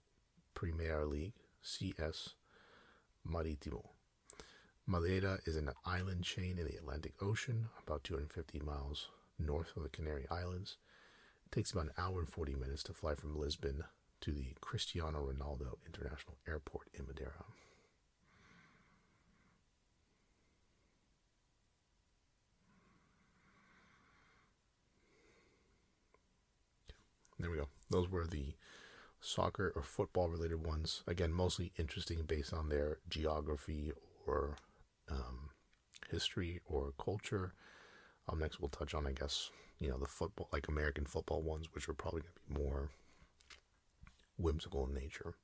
Primeira 0.54 1.06
League, 1.06 1.34
CS 1.62 2.34
Maritimo. 3.25 3.90
Madeira 4.87 5.38
is 5.46 5.56
an 5.56 5.70
island 5.84 6.25
chain 6.25 6.58
in 6.58 6.66
the 6.66 6.76
Atlantic 6.76 7.14
Ocean, 7.22 7.68
about 7.87 8.04
250 8.04 8.61
miles 8.61 9.08
north 9.38 9.76
of 9.76 9.82
the 9.82 9.88
Canary 9.88 10.26
Islands. 10.30 10.76
It 11.46 11.52
takes 11.52 11.72
about 11.72 11.87
an 11.87 11.92
hour 11.99 12.18
and 12.20 12.28
40 12.28 12.54
minutes 12.54 12.82
to 12.84 12.92
fly 12.92 13.14
from 13.14 13.38
Lisbon 13.38 13.84
to 14.22 14.32
the 14.32 14.54
Cristiano 14.61 15.20
Ronaldo 15.20 15.78
International 15.87 16.37
Airport 16.49 16.88
in 16.94 17.06
Madeira. 17.06 17.44
There 27.42 27.50
we 27.50 27.56
go. 27.56 27.66
Those 27.90 28.08
were 28.08 28.25
the 28.25 28.54
soccer 29.20 29.72
or 29.75 29.82
football 29.82 30.28
related 30.28 30.64
ones. 30.64 31.02
Again, 31.08 31.32
mostly 31.32 31.72
interesting 31.76 32.22
based 32.22 32.54
on 32.54 32.68
their 32.68 32.99
geography 33.08 33.90
or 34.28 34.56
um, 35.11 35.50
history 36.08 36.61
or 36.64 36.92
culture. 37.04 37.52
Um, 38.28 38.38
next, 38.38 38.61
we'll 38.61 38.68
touch 38.68 38.94
on, 38.94 39.08
I 39.08 39.12
guess, 39.12 39.50
you 39.80 39.90
know, 39.90 39.99
the 39.99 40.06
football, 40.06 40.49
like 40.52 40.68
American 40.68 41.04
football 41.04 41.42
ones, 41.42 41.66
which 41.75 41.88
are 41.88 41.94
probably 41.94 42.20
going 42.20 42.32
to 42.32 42.54
be 42.54 42.62
more 42.62 42.90
whimsical 44.38 44.87
in 44.87 44.94
nature. 44.94 45.34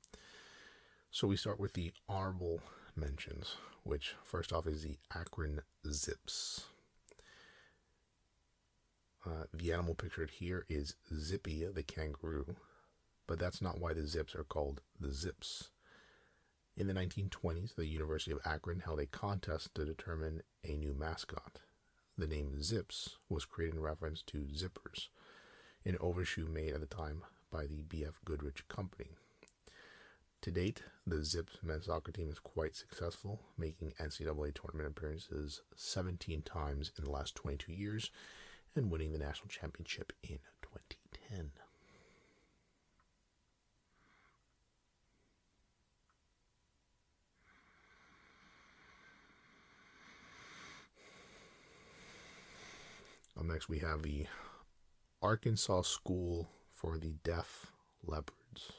So 1.11 1.27
we 1.27 1.35
start 1.35 1.59
with 1.59 1.73
the 1.73 1.91
honorable 2.07 2.61
mentions, 2.95 3.57
which 3.83 4.15
first 4.23 4.53
off 4.53 4.67
is 4.67 4.83
the 4.83 4.99
Akron 5.13 5.63
Zips. 5.85 6.63
Uh, 9.25 9.43
the 9.53 9.73
animal 9.73 9.95
pictured 9.95 10.29
here 10.29 10.65
is 10.69 10.95
Zippy 11.13 11.65
the 11.65 11.83
kangaroo, 11.83 12.55
but 13.27 13.37
that's 13.37 13.61
not 13.61 13.79
why 13.79 13.93
the 13.93 14.07
Zips 14.07 14.33
are 14.33 14.45
called 14.45 14.81
the 14.99 15.11
Zips. 15.11 15.69
In 16.77 16.87
the 16.87 16.93
1920s, 16.93 17.75
the 17.75 17.85
University 17.85 18.31
of 18.31 18.39
Akron 18.45 18.79
held 18.79 19.01
a 19.01 19.05
contest 19.05 19.75
to 19.75 19.83
determine 19.83 20.41
a 20.63 20.75
new 20.75 20.93
mascot. 20.93 21.59
The 22.17 22.27
name 22.27 22.61
Zips 22.61 23.17
was 23.27 23.43
created 23.43 23.75
in 23.75 23.81
reference 23.81 24.21
to 24.27 24.47
zippers, 24.53 25.09
an 25.83 25.97
overshoe 25.99 26.47
made 26.47 26.73
at 26.73 26.79
the 26.79 26.85
time 26.85 27.23
by 27.51 27.65
the 27.65 27.83
BF 27.83 28.15
Goodrich 28.23 28.65
Company. 28.69 29.09
To 30.41 30.51
date, 30.51 30.83
the 31.05 31.25
Zips 31.25 31.57
men's 31.61 31.87
soccer 31.87 32.13
team 32.13 32.29
is 32.29 32.39
quite 32.39 32.77
successful, 32.77 33.41
making 33.57 33.91
NCAA 33.99 34.53
tournament 34.53 34.95
appearances 34.95 35.61
17 35.75 36.41
times 36.43 36.93
in 36.97 37.03
the 37.03 37.11
last 37.11 37.35
22 37.35 37.73
years 37.73 38.11
and 38.75 38.91
winning 38.91 39.11
the 39.11 39.19
national 39.19 39.49
championship 39.49 40.13
in 40.23 40.39
2010. 40.61 41.51
Up 53.37 53.45
next, 53.45 53.69
we 53.69 53.79
have 53.79 54.03
the 54.03 54.27
Arkansas 55.21 55.83
School 55.83 56.49
for 56.73 56.97
the 56.97 57.13
Deaf 57.23 57.67
Leopards. 58.05 58.73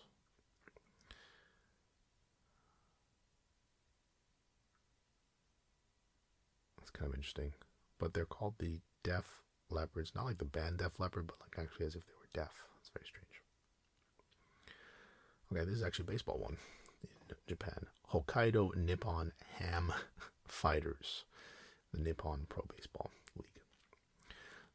That's 6.79 6.91
kind 6.91 7.11
of 7.11 7.15
interesting. 7.15 7.55
But 7.99 8.13
they're 8.13 8.27
called 8.27 8.55
the 8.59 8.81
Deaf 9.03 9.43
Leopards, 9.71 10.13
not 10.15 10.25
like 10.25 10.39
the 10.39 10.45
band 10.45 10.79
Def 10.79 10.99
Leppard, 10.99 11.27
but 11.27 11.37
like 11.41 11.65
actually 11.65 11.87
as 11.87 11.95
if 11.95 12.07
they 12.07 12.13
were 12.19 12.29
deaf. 12.45 12.65
It's 12.81 12.91
very 12.91 13.07
strange. 13.07 13.27
Okay, 15.53 15.65
this 15.65 15.79
is 15.79 15.83
actually 15.83 16.07
baseball 16.07 16.39
one 16.39 16.57
in 17.03 17.37
Japan. 17.49 17.87
Hokkaido 18.13 18.75
Nippon 18.77 19.33
Ham 19.59 19.93
Fighters, 20.47 21.25
the 21.93 22.01
Nippon 22.01 22.47
Pro 22.49 22.65
Baseball 22.75 23.11
League. 23.37 23.63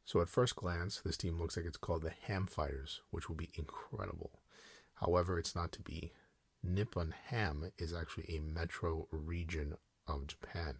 So 0.04 0.20
at 0.20 0.28
first 0.28 0.56
glance, 0.56 1.00
this 1.04 1.16
team 1.16 1.38
looks 1.38 1.56
like 1.56 1.66
it's 1.66 1.76
called 1.76 2.02
the 2.02 2.12
Ham 2.26 2.46
Fighters, 2.46 3.00
which 3.10 3.28
would 3.28 3.38
be 3.38 3.50
incredible. 3.54 4.30
However, 4.94 5.38
it's 5.38 5.54
not 5.54 5.72
to 5.72 5.82
be. 5.82 6.12
Nippon 6.62 7.14
Ham 7.28 7.70
is 7.78 7.92
actually 7.94 8.36
a 8.36 8.40
metro 8.40 9.06
region 9.10 9.76
of 10.06 10.26
Japan, 10.26 10.76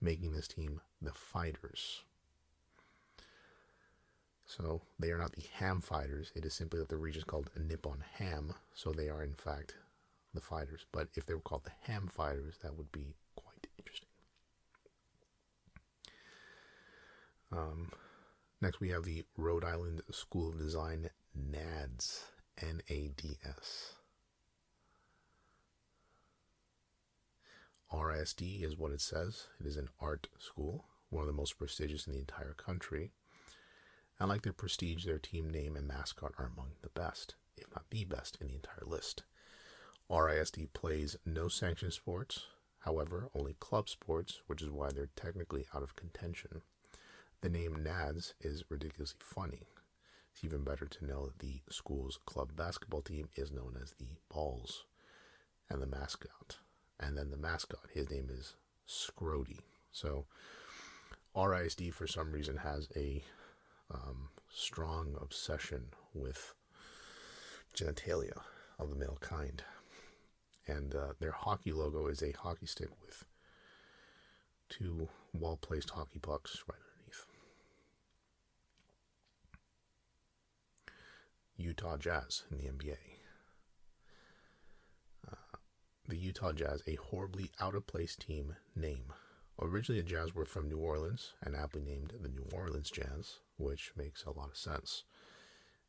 making 0.00 0.32
this 0.32 0.48
team 0.48 0.80
the 1.00 1.12
Fighters. 1.12 2.02
So 4.56 4.82
they 4.98 5.12
are 5.12 5.18
not 5.18 5.32
the 5.32 5.44
Ham 5.58 5.80
Fighters. 5.80 6.32
It 6.34 6.44
is 6.44 6.54
simply 6.54 6.80
that 6.80 6.88
the 6.88 6.96
region 6.96 7.20
is 7.20 7.24
called 7.24 7.50
Nippon 7.56 8.02
Ham, 8.18 8.54
so 8.74 8.90
they 8.90 9.08
are 9.08 9.22
in 9.22 9.34
fact 9.34 9.76
the 10.34 10.40
Fighters. 10.40 10.86
But 10.90 11.08
if 11.14 11.24
they 11.24 11.34
were 11.34 11.40
called 11.40 11.64
the 11.64 11.92
Ham 11.92 12.08
Fighters, 12.08 12.56
that 12.62 12.76
would 12.76 12.90
be 12.90 13.14
quite 13.36 13.68
interesting. 13.78 14.08
Um, 17.52 17.92
next, 18.60 18.80
we 18.80 18.88
have 18.88 19.04
the 19.04 19.24
Rhode 19.36 19.64
Island 19.64 20.02
School 20.10 20.48
of 20.48 20.58
Design 20.58 21.10
NADS. 21.34 22.24
N 22.60 22.82
A 22.90 23.08
D 23.16 23.38
S. 23.48 23.94
RISD 27.92 28.62
is 28.62 28.76
what 28.76 28.92
it 28.92 29.00
says. 29.00 29.46
It 29.58 29.66
is 29.66 29.76
an 29.76 29.88
art 30.00 30.28
school, 30.38 30.84
one 31.08 31.22
of 31.22 31.26
the 31.28 31.32
most 31.32 31.56
prestigious 31.56 32.06
in 32.06 32.12
the 32.12 32.18
entire 32.18 32.52
country. 32.52 33.12
And 34.20 34.28
like 34.28 34.42
their 34.42 34.52
prestige, 34.52 35.06
their 35.06 35.18
team 35.18 35.48
name 35.48 35.74
and 35.76 35.88
mascot 35.88 36.34
are 36.38 36.50
among 36.54 36.72
the 36.82 36.90
best, 36.90 37.36
if 37.56 37.64
not 37.74 37.88
the 37.90 38.04
best, 38.04 38.36
in 38.38 38.48
the 38.48 38.54
entire 38.54 38.84
list. 38.86 39.22
RISD 40.10 40.72
plays 40.74 41.16
no 41.24 41.48
sanctioned 41.48 41.94
sports, 41.94 42.44
however, 42.80 43.30
only 43.34 43.54
club 43.54 43.88
sports, 43.88 44.42
which 44.46 44.60
is 44.60 44.70
why 44.70 44.90
they're 44.94 45.08
technically 45.16 45.66
out 45.74 45.82
of 45.82 45.96
contention. 45.96 46.60
The 47.40 47.48
name 47.48 47.82
NADS 47.82 48.34
is 48.40 48.64
ridiculously 48.68 49.20
funny. 49.22 49.62
It's 50.34 50.44
even 50.44 50.64
better 50.64 50.86
to 50.86 51.06
know 51.06 51.26
that 51.26 51.38
the 51.38 51.62
school's 51.70 52.18
club 52.26 52.50
basketball 52.54 53.02
team 53.02 53.30
is 53.36 53.50
known 53.50 53.78
as 53.82 53.94
the 53.98 54.18
Balls 54.28 54.84
and 55.70 55.80
the 55.80 55.86
mascot. 55.86 56.58
And 56.98 57.16
then 57.16 57.30
the 57.30 57.38
mascot, 57.38 57.88
his 57.94 58.10
name 58.10 58.28
is 58.30 58.54
Scrotie. 58.86 59.60
So 59.92 60.26
RISD 61.34 61.94
for 61.94 62.06
some 62.06 62.32
reason 62.32 62.58
has 62.58 62.88
a 62.94 63.24
um, 63.90 64.28
strong 64.52 65.16
obsession 65.20 65.86
with 66.14 66.54
genitalia 67.74 68.40
of 68.78 68.90
the 68.90 68.96
male 68.96 69.18
kind. 69.20 69.62
And 70.66 70.94
uh, 70.94 71.14
their 71.18 71.32
hockey 71.32 71.72
logo 71.72 72.06
is 72.06 72.22
a 72.22 72.32
hockey 72.32 72.66
stick 72.66 72.90
with 73.04 73.24
two 74.68 75.08
well 75.32 75.56
placed 75.56 75.90
hockey 75.90 76.18
pucks 76.18 76.62
right 76.68 76.78
underneath. 76.78 77.26
Utah 81.56 81.96
Jazz 81.96 82.44
in 82.50 82.58
the 82.58 82.64
NBA. 82.64 82.96
Uh, 85.30 85.56
the 86.08 86.16
Utah 86.16 86.52
Jazz, 86.52 86.82
a 86.86 86.94
horribly 86.96 87.50
out 87.60 87.74
of 87.74 87.86
place 87.86 88.16
team 88.16 88.56
name. 88.74 89.12
Originally, 89.60 90.00
the 90.00 90.08
Jazz 90.08 90.34
were 90.34 90.46
from 90.46 90.68
New 90.68 90.78
Orleans 90.78 91.34
and 91.42 91.54
aptly 91.54 91.82
named 91.82 92.14
the 92.20 92.28
New 92.28 92.46
Orleans 92.52 92.90
Jazz, 92.90 93.40
which 93.60 93.92
makes 93.96 94.24
a 94.24 94.30
lot 94.30 94.48
of 94.50 94.56
sense. 94.56 95.04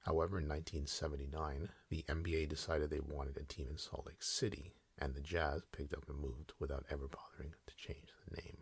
However, 0.06 0.40
in 0.40 0.48
1979, 0.48 1.70
the 1.90 2.04
NBA 2.08 2.50
decided 2.50 2.90
they 2.90 3.00
wanted 3.00 3.38
a 3.38 3.44
team 3.44 3.68
in 3.70 3.78
Salt 3.78 4.08
Lake 4.08 4.24
City, 4.24 4.74
and 5.00 5.14
the 5.14 5.22
Jazz 5.22 5.62
picked 5.72 5.94
up 5.94 6.10
and 6.10 6.20
moved 6.20 6.54
without 6.60 6.86
ever 6.90 7.08
bothering 7.08 7.54
to 7.68 7.76
change 7.76 8.10
the 8.28 8.42
name. 8.42 8.58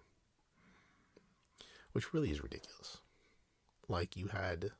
Which 1.93 2.13
really 2.13 2.29
is 2.29 2.43
ridiculous. 2.43 2.97
Like, 3.87 4.15
you 4.15 4.27
had. 4.27 4.71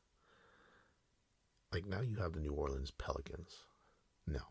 Like, 1.71 1.85
now 1.85 2.01
you 2.01 2.17
have 2.17 2.33
the 2.33 2.39
New 2.39 2.53
Orleans 2.53 2.91
Pelicans. 2.91 3.63
No, 4.27 4.37
it 4.39 4.43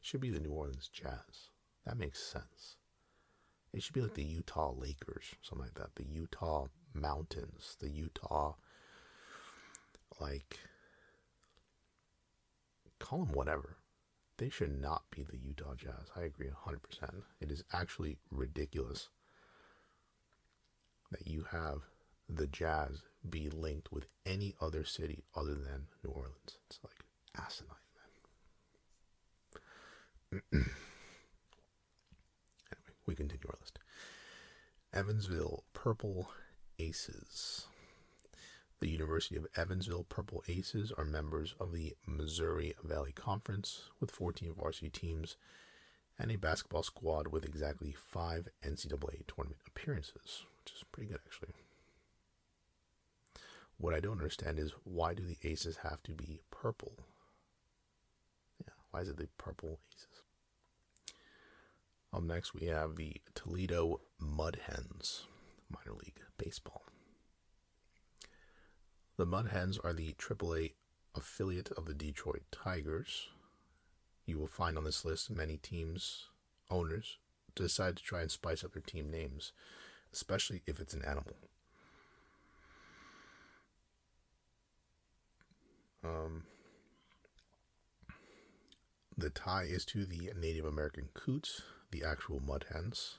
should 0.00 0.20
be 0.20 0.30
the 0.30 0.40
New 0.40 0.50
Orleans 0.52 0.88
Jazz. 0.88 1.50
That 1.84 1.98
makes 1.98 2.22
sense. 2.22 2.76
It 3.72 3.82
should 3.82 3.94
be 3.94 4.00
like 4.00 4.14
the 4.14 4.24
Utah 4.24 4.72
Lakers, 4.72 5.34
something 5.42 5.66
like 5.66 5.74
that. 5.74 5.94
The 5.94 6.04
Utah 6.04 6.66
Mountains, 6.92 7.76
the 7.80 7.88
Utah, 7.88 8.54
like, 10.20 10.58
call 12.98 13.24
them 13.24 13.34
whatever. 13.34 13.76
They 14.36 14.48
should 14.48 14.80
not 14.80 15.02
be 15.10 15.22
the 15.22 15.36
Utah 15.36 15.74
Jazz. 15.74 16.10
I 16.16 16.22
agree 16.22 16.48
100%. 16.48 17.22
It 17.40 17.50
is 17.50 17.62
actually 17.72 18.18
ridiculous 18.30 19.08
that 21.10 21.26
you 21.26 21.44
have 21.50 21.82
the 22.28 22.46
Jazz 22.46 23.02
be 23.28 23.50
linked 23.50 23.92
with 23.92 24.06
any 24.24 24.54
other 24.60 24.84
city 24.84 25.24
other 25.36 25.54
than 25.54 25.88
New 26.04 26.10
Orleans. 26.10 26.58
It's 26.68 26.78
like 26.82 27.04
asinine, 27.36 27.76
man. 30.32 30.42
anyway, 30.52 30.68
we 33.06 33.14
continue 33.14 33.46
our 33.48 33.58
list. 33.60 33.78
Evansville 34.92 35.64
Purple 35.72 36.30
Aces. 36.78 37.66
The 38.80 38.88
University 38.88 39.36
of 39.36 39.46
Evansville 39.56 40.04
Purple 40.04 40.42
Aces 40.48 40.90
are 40.96 41.04
members 41.04 41.54
of 41.60 41.72
the 41.72 41.94
Missouri 42.06 42.74
Valley 42.82 43.12
Conference 43.12 43.90
with 44.00 44.10
14 44.10 44.54
varsity 44.54 44.88
teams 44.88 45.36
and 46.18 46.30
a 46.30 46.36
basketball 46.36 46.82
squad 46.82 47.28
with 47.28 47.44
exactly 47.44 47.92
five 47.92 48.48
NCAA 48.64 49.26
tournament 49.26 49.60
appearances, 49.66 50.46
which 50.58 50.72
is 50.74 50.84
pretty 50.90 51.10
good 51.10 51.20
actually. 51.26 51.52
What 53.76 53.92
I 53.92 54.00
don't 54.00 54.18
understand 54.18 54.58
is 54.58 54.72
why 54.84 55.12
do 55.12 55.24
the 55.24 55.38
aces 55.46 55.78
have 55.82 56.02
to 56.04 56.12
be 56.12 56.40
purple? 56.50 56.92
Yeah, 58.66 58.72
why 58.90 59.00
is 59.00 59.08
it 59.10 59.18
the 59.18 59.28
purple 59.36 59.78
aces? 59.94 60.22
Up 62.14 62.22
next, 62.22 62.54
we 62.54 62.66
have 62.66 62.96
the 62.96 63.20
Toledo 63.34 64.00
Mud 64.18 64.58
Hens, 64.66 65.26
minor 65.70 65.96
league 65.96 66.20
baseball. 66.38 66.89
The 69.20 69.26
Mud 69.26 69.48
Hens 69.48 69.78
are 69.84 69.92
the 69.92 70.14
AAA 70.14 70.72
affiliate 71.14 71.70
of 71.72 71.84
the 71.84 71.92
Detroit 71.92 72.40
Tigers. 72.50 73.28
You 74.24 74.38
will 74.38 74.46
find 74.46 74.78
on 74.78 74.84
this 74.84 75.04
list 75.04 75.30
many 75.30 75.58
teams, 75.58 76.28
owners, 76.70 77.18
decide 77.54 77.98
to 77.98 78.02
try 78.02 78.22
and 78.22 78.30
spice 78.30 78.64
up 78.64 78.72
their 78.72 78.80
team 78.80 79.10
names, 79.10 79.52
especially 80.10 80.62
if 80.66 80.80
it's 80.80 80.94
an 80.94 81.04
animal. 81.04 81.36
Um, 86.02 86.44
the 89.18 89.28
tie 89.28 89.64
is 89.64 89.84
to 89.84 90.06
the 90.06 90.32
Native 90.34 90.64
American 90.64 91.10
coots, 91.12 91.60
the 91.90 92.04
actual 92.04 92.40
mud 92.40 92.64
hens 92.72 93.18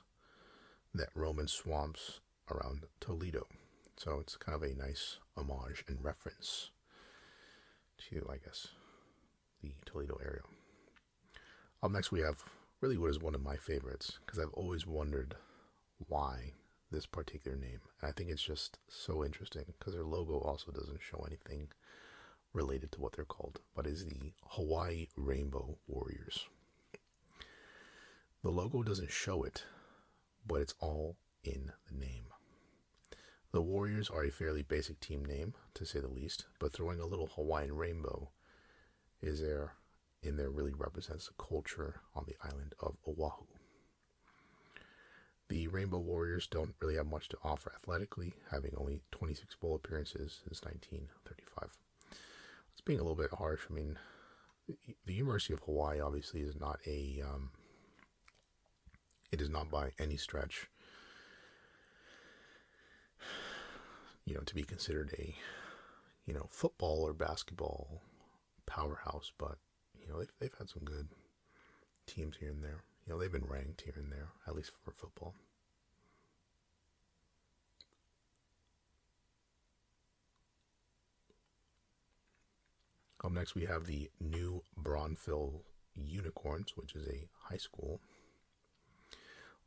that 0.95 1.09
roam 1.13 1.37
in 1.37 1.47
swamps 1.47 2.21
around 2.49 2.87
Toledo. 2.99 3.45
So 3.97 4.19
it's 4.19 4.35
kind 4.35 4.55
of 4.55 4.63
a 4.63 4.73
nice 4.73 5.17
homage 5.37 5.83
and 5.87 6.03
reference 6.03 6.71
to, 8.09 8.27
I 8.31 8.37
guess, 8.37 8.67
the 9.61 9.73
Toledo 9.85 10.17
area. 10.23 10.41
Up 11.83 11.91
next, 11.91 12.11
we 12.11 12.21
have 12.21 12.43
really 12.79 12.97
what 12.97 13.11
is 13.11 13.19
one 13.19 13.35
of 13.35 13.43
my 13.43 13.57
favorites 13.57 14.19
because 14.25 14.39
I've 14.39 14.53
always 14.53 14.87
wondered 14.87 15.35
why 16.07 16.53
this 16.91 17.05
particular 17.05 17.57
name. 17.57 17.79
And 18.01 18.09
I 18.09 18.11
think 18.11 18.29
it's 18.29 18.43
just 18.43 18.79
so 18.87 19.23
interesting 19.23 19.65
because 19.77 19.93
their 19.93 20.03
logo 20.03 20.39
also 20.39 20.71
doesn't 20.71 21.01
show 21.01 21.23
anything 21.27 21.69
related 22.53 22.91
to 22.91 23.01
what 23.01 23.13
they're 23.15 23.25
called, 23.25 23.59
but 23.75 23.87
is 23.87 24.05
the 24.05 24.33
Hawaii 24.49 25.07
Rainbow 25.15 25.77
Warriors. 25.87 26.47
The 28.43 28.49
logo 28.49 28.83
doesn't 28.83 29.11
show 29.11 29.43
it, 29.43 29.63
but 30.45 30.61
it's 30.61 30.73
all 30.79 31.15
in 31.43 31.71
the 31.87 31.97
name. 31.97 32.25
The 33.51 33.61
Warriors 33.61 34.09
are 34.09 34.23
a 34.23 34.31
fairly 34.31 34.61
basic 34.61 34.99
team 34.99 35.25
name, 35.25 35.53
to 35.73 35.85
say 35.85 35.99
the 35.99 36.07
least, 36.07 36.45
but 36.59 36.71
throwing 36.71 36.99
a 36.99 37.05
little 37.05 37.27
Hawaiian 37.27 37.75
rainbow 37.75 38.29
is 39.21 39.41
there 39.41 39.73
in 40.23 40.37
there 40.37 40.49
really 40.49 40.73
represents 40.73 41.27
the 41.27 41.43
culture 41.43 42.01
on 42.15 42.25
the 42.27 42.35
island 42.43 42.75
of 42.79 42.95
Oahu. 43.07 43.45
The 45.49 45.67
Rainbow 45.67 45.97
Warriors 45.99 46.47
don't 46.47 46.75
really 46.79 46.95
have 46.95 47.07
much 47.07 47.27
to 47.29 47.37
offer 47.43 47.73
athletically, 47.75 48.33
having 48.51 48.73
only 48.77 49.01
26 49.11 49.55
bowl 49.55 49.75
appearances 49.75 50.39
since 50.43 50.63
1935 50.63 51.77
it's 52.81 52.81
being 52.81 52.99
a 52.99 53.03
little 53.03 53.15
bit 53.15 53.31
harsh. 53.37 53.61
I 53.69 53.73
mean, 53.73 53.99
the 55.05 55.13
University 55.13 55.53
of 55.53 55.59
Hawaii 55.61 55.99
obviously 55.99 56.41
is 56.41 56.59
not 56.59 56.79
a, 56.87 57.21
um, 57.23 57.51
it 59.31 59.39
is 59.39 59.49
not 59.49 59.69
by 59.69 59.91
any 59.99 60.17
stretch, 60.17 60.67
you 64.25 64.33
know, 64.35 64.41
to 64.41 64.55
be 64.55 64.63
considered 64.63 65.13
a, 65.17 65.35
you 66.25 66.33
know, 66.33 66.47
football 66.49 67.03
or 67.03 67.13
basketball 67.13 68.01
powerhouse, 68.65 69.31
but, 69.37 69.57
you 69.99 70.07
know, 70.07 70.19
they've, 70.19 70.31
they've 70.39 70.57
had 70.57 70.69
some 70.69 70.83
good 70.83 71.07
teams 72.05 72.37
here 72.39 72.49
and 72.49 72.63
there. 72.63 72.83
You 73.05 73.13
know, 73.13 73.19
they've 73.19 73.31
been 73.31 73.45
ranked 73.47 73.81
here 73.81 73.95
and 73.95 74.11
there, 74.11 74.29
at 74.47 74.55
least 74.55 74.71
for 74.83 74.91
football. 74.91 75.33
Up 83.23 83.31
next, 83.31 83.53
we 83.53 83.65
have 83.65 83.85
the 83.85 84.09
new 84.19 84.63
Braunfels 84.75 85.61
Unicorns, 85.95 86.75
which 86.75 86.95
is 86.95 87.07
a 87.07 87.27
high 87.49 87.57
school. 87.57 88.01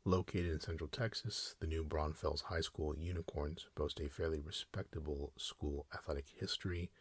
Located 0.07 0.51
in 0.51 0.59
Central 0.59 0.87
Texas, 0.87 1.55
the 1.59 1.65
new 1.65 1.83
Braunfels 1.83 2.41
High 2.41 2.61
School 2.61 2.95
Unicorns 2.95 3.65
boast 3.73 3.99
a 3.99 4.07
fairly 4.07 4.39
respectable 4.39 5.33
school 5.35 5.87
athletic 5.91 6.25
history 6.39 6.91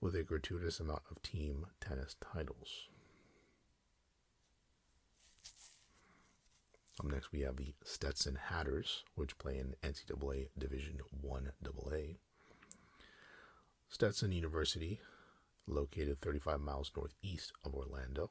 with 0.00 0.14
a 0.14 0.22
gratuitous 0.22 0.78
amount 0.78 1.02
of 1.10 1.20
team 1.22 1.66
tennis 1.80 2.14
titles. 2.20 2.86
Up 7.00 7.06
next, 7.06 7.32
we 7.32 7.40
have 7.40 7.56
the 7.56 7.74
Stetson 7.82 8.38
Hatters, 8.48 9.02
which 9.16 9.36
play 9.38 9.58
in 9.58 9.74
NCAA 9.82 10.50
Division 10.56 11.00
1 11.20 11.50
AA. 11.66 12.14
Stetson 13.88 14.30
University 14.30 15.00
located 15.66 16.20
35 16.20 16.60
miles 16.60 16.92
northeast 16.96 17.52
of 17.64 17.74
Orlando. 17.74 18.30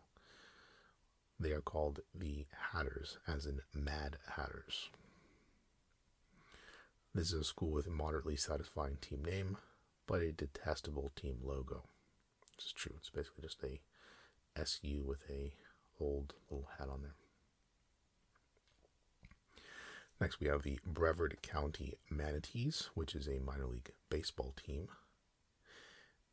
They 1.39 1.51
are 1.51 1.61
called 1.61 2.01
the 2.13 2.45
Hatters, 2.73 3.17
as 3.25 3.45
in 3.45 3.61
Mad 3.73 4.17
Hatters. 4.35 4.89
This 7.15 7.31
is 7.31 7.41
a 7.41 7.43
school 7.45 7.71
with 7.71 7.87
a 7.87 7.91
moderately 7.91 8.35
satisfying 8.35 8.97
team 8.97 9.23
name, 9.23 9.57
but 10.05 10.21
a 10.21 10.33
detestable 10.33 11.11
team 11.15 11.37
logo. 11.41 11.83
This 12.57 12.65
is 12.65 12.73
true. 12.73 12.93
It's 12.97 13.09
basically 13.09 13.43
just 13.43 13.63
a 13.63 13.79
SU 14.57 15.03
with 15.05 15.23
a 15.29 15.53
old 15.99 16.33
little 16.49 16.67
hat 16.77 16.89
on 16.89 17.03
there. 17.03 17.15
Next, 20.19 20.41
we 20.41 20.47
have 20.47 20.63
the 20.63 20.79
Brevard 20.85 21.37
County 21.41 21.93
Manatees, 22.09 22.89
which 22.95 23.15
is 23.15 23.27
a 23.29 23.39
minor 23.39 23.65
league 23.65 23.91
baseball 24.09 24.53
team 24.65 24.89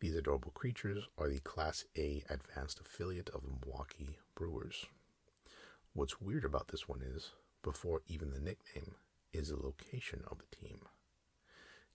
these 0.01 0.15
adorable 0.15 0.51
creatures 0.51 1.05
are 1.17 1.29
the 1.29 1.41
Class 1.41 1.85
A 1.97 2.23
advanced 2.29 2.81
affiliate 2.81 3.31
of 3.31 3.43
the 3.43 3.49
Milwaukee 3.49 4.19
Brewers. 4.35 4.87
What's 5.95 6.21
weird 6.21 6.45
about 6.45 6.69
this 6.69 6.87
one 6.87 7.01
is, 7.03 7.31
before 7.63 8.03
even 8.07 8.31
the 8.31 8.39
nickname, 8.39 8.97
is 9.33 9.49
the 9.49 9.57
location 9.57 10.23
of 10.31 10.39
the 10.39 10.57
team. 10.57 10.81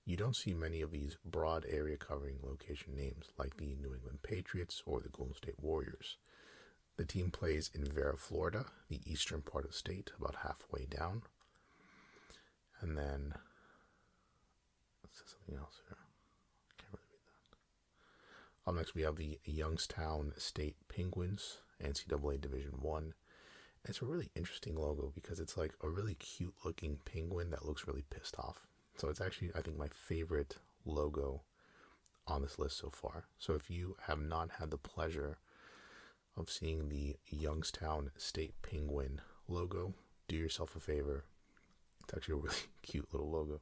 You 0.04 0.18
don't 0.18 0.36
see 0.36 0.56
many 0.56 0.82
of 0.82 0.92
these 0.92 1.18
broad 1.24 1.64
area 1.70 1.96
covering 1.96 2.40
location 2.42 2.96
names 2.96 3.28
like 3.38 3.58
the 3.58 3.76
New 3.76 3.94
England 3.94 4.24
Patriots 4.24 4.82
or 4.86 5.00
the 5.00 5.10
Golden 5.10 5.36
State 5.36 5.60
Warriors. 5.62 6.18
The 6.98 7.06
team 7.06 7.30
plays 7.30 7.70
in 7.74 7.84
Viera, 7.86 8.18
Florida, 8.18 8.66
the 8.90 9.02
eastern 9.06 9.44
part 9.44 9.64
of 9.66 9.72
the 9.72 9.78
state, 9.78 10.12
about 10.20 10.38
halfway 10.44 10.86
down. 10.86 11.22
And 12.82 12.98
then, 12.98 13.36
let's 15.04 15.22
something 15.32 15.56
else 15.56 15.82
here. 15.88 16.01
Up 18.72 18.78
next, 18.78 18.96
we 18.96 19.02
have 19.02 19.18
the 19.18 19.38
Youngstown 19.44 20.32
State 20.38 20.78
Penguins, 20.88 21.58
NCAA 21.84 22.40
Division 22.40 22.72
One. 22.80 23.14
It's 23.84 24.02
a 24.02 24.06
really 24.06 24.32
interesting 24.34 24.78
logo 24.78 25.12
because 25.14 25.42
it's 25.42 25.58
like 25.58 25.74
a 25.84 25.90
really 25.90 26.14
cute 26.14 26.54
looking 26.64 26.98
penguin 27.04 27.50
that 27.50 27.66
looks 27.66 27.86
really 27.86 28.06
pissed 28.10 28.40
off. 28.40 28.66
So 28.96 29.10
it's 29.10 29.20
actually, 29.20 29.52
I 29.54 29.60
think, 29.60 29.78
my 29.78 29.90
favorite 29.90 30.56
logo 30.86 31.42
on 32.26 32.44
this 32.44 32.58
list 32.58 32.78
so 32.78 32.90
far. 32.90 33.26
So 33.38 33.56
if 33.56 33.70
you 33.70 33.98
have 34.08 34.22
not 34.22 34.52
had 34.58 34.72
the 34.72 34.78
pleasure 34.78 35.40
of 36.38 36.50
seeing 36.50 36.88
the 36.88 37.18
Youngstown 37.28 38.12
State 38.16 38.54
Penguin 38.62 39.20
logo, 39.50 39.96
do 40.30 40.38
yourself 40.38 40.78
a 40.78 40.80
favor. 40.80 41.26
It's 42.06 42.14
actually 42.14 42.36
a 42.36 42.44
really 42.44 42.56
cute 42.84 43.10
little 43.12 43.32
logo. 43.32 43.60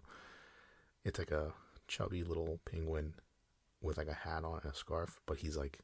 It's 1.04 1.18
like 1.18 1.32
a 1.32 1.54
chubby 1.88 2.24
little 2.24 2.60
penguin 2.70 3.16
with 3.82 3.98
like 3.98 4.08
a 4.08 4.14
hat 4.14 4.44
on 4.44 4.60
and 4.64 4.72
a 4.72 4.76
scarf, 4.76 5.20
but 5.26 5.38
he's 5.38 5.58
like 5.58 5.80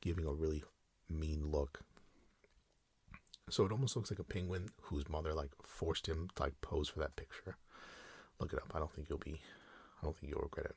giving 0.00 0.26
a 0.26 0.32
really 0.32 0.62
mean 1.08 1.46
look. 1.46 1.80
So 3.50 3.64
it 3.64 3.72
almost 3.72 3.96
looks 3.96 4.10
like 4.10 4.18
a 4.18 4.24
penguin 4.24 4.68
whose 4.82 5.08
mother 5.08 5.32
like 5.32 5.50
forced 5.64 6.06
him 6.06 6.28
to 6.34 6.42
like 6.42 6.60
pose 6.60 6.88
for 6.88 6.98
that 7.00 7.16
picture. 7.16 7.56
Look 8.40 8.52
it 8.52 8.58
up. 8.58 8.72
I 8.74 8.78
don't 8.78 8.92
think 8.92 9.08
you'll 9.08 9.18
be 9.18 9.40
I 10.00 10.04
don't 10.04 10.16
think 10.16 10.30
you'll 10.30 10.42
regret 10.42 10.66
it. 10.66 10.76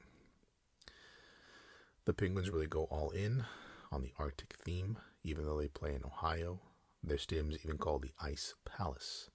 The 2.05 2.13
Penguins 2.13 2.49
really 2.49 2.67
go 2.67 2.85
all 2.85 3.11
in 3.11 3.45
on 3.91 4.01
the 4.01 4.13
Arctic 4.17 4.55
theme, 4.65 4.97
even 5.23 5.45
though 5.45 5.59
they 5.59 5.67
play 5.67 5.93
in 5.93 6.03
Ohio. 6.03 6.59
Their 7.03 7.19
stadium 7.19 7.51
is 7.51 7.63
even 7.63 7.77
called 7.77 8.01
the 8.01 8.13
Ice 8.19 8.55
Palace. 8.65 9.29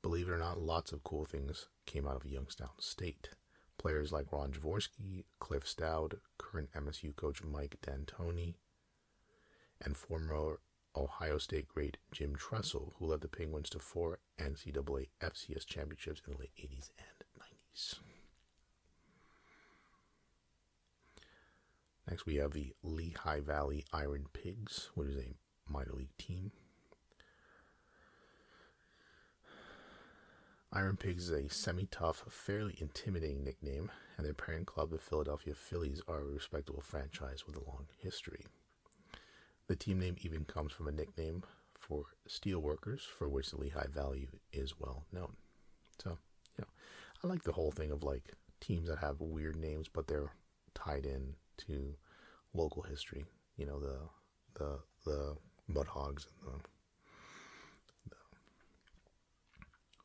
Believe 0.00 0.28
it 0.28 0.32
or 0.32 0.38
not, 0.38 0.60
lots 0.60 0.92
of 0.92 1.04
cool 1.04 1.24
things 1.24 1.68
came 1.86 2.06
out 2.06 2.16
of 2.16 2.26
Youngstown 2.26 2.70
State. 2.78 3.30
Players 3.84 4.12
like 4.12 4.32
Ron 4.32 4.50
Jaworski, 4.50 5.24
Cliff 5.40 5.64
Stoudt, 5.64 6.14
current 6.38 6.70
MSU 6.72 7.14
coach 7.14 7.44
Mike 7.44 7.76
D'Antoni, 7.82 8.54
and 9.78 9.94
former 9.94 10.58
Ohio 10.96 11.36
State 11.36 11.68
great 11.68 11.98
Jim 12.10 12.34
Tressel, 12.34 12.94
who 12.96 13.04
led 13.04 13.20
the 13.20 13.28
Penguins 13.28 13.68
to 13.68 13.78
four 13.78 14.20
NCAA 14.40 15.08
FCS 15.20 15.66
championships 15.66 16.22
in 16.26 16.32
the 16.32 16.38
late 16.38 16.52
80s 16.58 16.92
and 16.96 17.42
90s. 17.76 17.96
Next, 22.08 22.24
we 22.24 22.36
have 22.36 22.52
the 22.52 22.72
Lehigh 22.82 23.40
Valley 23.40 23.84
Iron 23.92 24.28
Pigs, 24.32 24.92
which 24.94 25.10
is 25.10 25.18
a 25.18 25.34
minor 25.70 25.92
league 25.92 26.16
team. 26.16 26.52
Iron 30.76 30.96
Pigs 30.96 31.30
is 31.30 31.44
a 31.44 31.48
semi 31.48 31.86
tough, 31.86 32.24
fairly 32.28 32.74
intimidating 32.78 33.44
nickname, 33.44 33.92
and 34.16 34.26
their 34.26 34.34
parent 34.34 34.66
club, 34.66 34.90
the 34.90 34.98
Philadelphia 34.98 35.54
Phillies, 35.54 36.02
are 36.08 36.22
a 36.22 36.24
respectable 36.24 36.82
franchise 36.82 37.46
with 37.46 37.54
a 37.54 37.64
long 37.64 37.86
history. 38.02 38.44
The 39.68 39.76
team 39.76 40.00
name 40.00 40.16
even 40.22 40.44
comes 40.44 40.72
from 40.72 40.88
a 40.88 40.92
nickname 40.92 41.44
for 41.78 42.06
steelworkers, 42.28 43.02
for 43.02 43.28
which 43.28 43.50
the 43.50 43.60
Lehigh 43.60 43.86
Valley 43.86 44.26
is 44.52 44.74
well 44.76 45.04
known. 45.12 45.36
So, 46.02 46.18
know, 46.58 46.66
I 47.22 47.28
like 47.28 47.44
the 47.44 47.52
whole 47.52 47.70
thing 47.70 47.92
of 47.92 48.02
like 48.02 48.32
teams 48.60 48.88
that 48.88 48.98
have 48.98 49.20
weird 49.20 49.54
names, 49.54 49.86
but 49.88 50.08
they're 50.08 50.32
tied 50.74 51.06
in 51.06 51.34
to 51.68 51.94
local 52.52 52.82
history. 52.82 53.24
You 53.56 53.66
know, 53.66 53.78
the 53.78 53.98
the 54.54 54.80
the 55.04 55.36
mud 55.68 55.86
hogs 55.86 56.26
and 56.44 56.54
the 56.54 56.68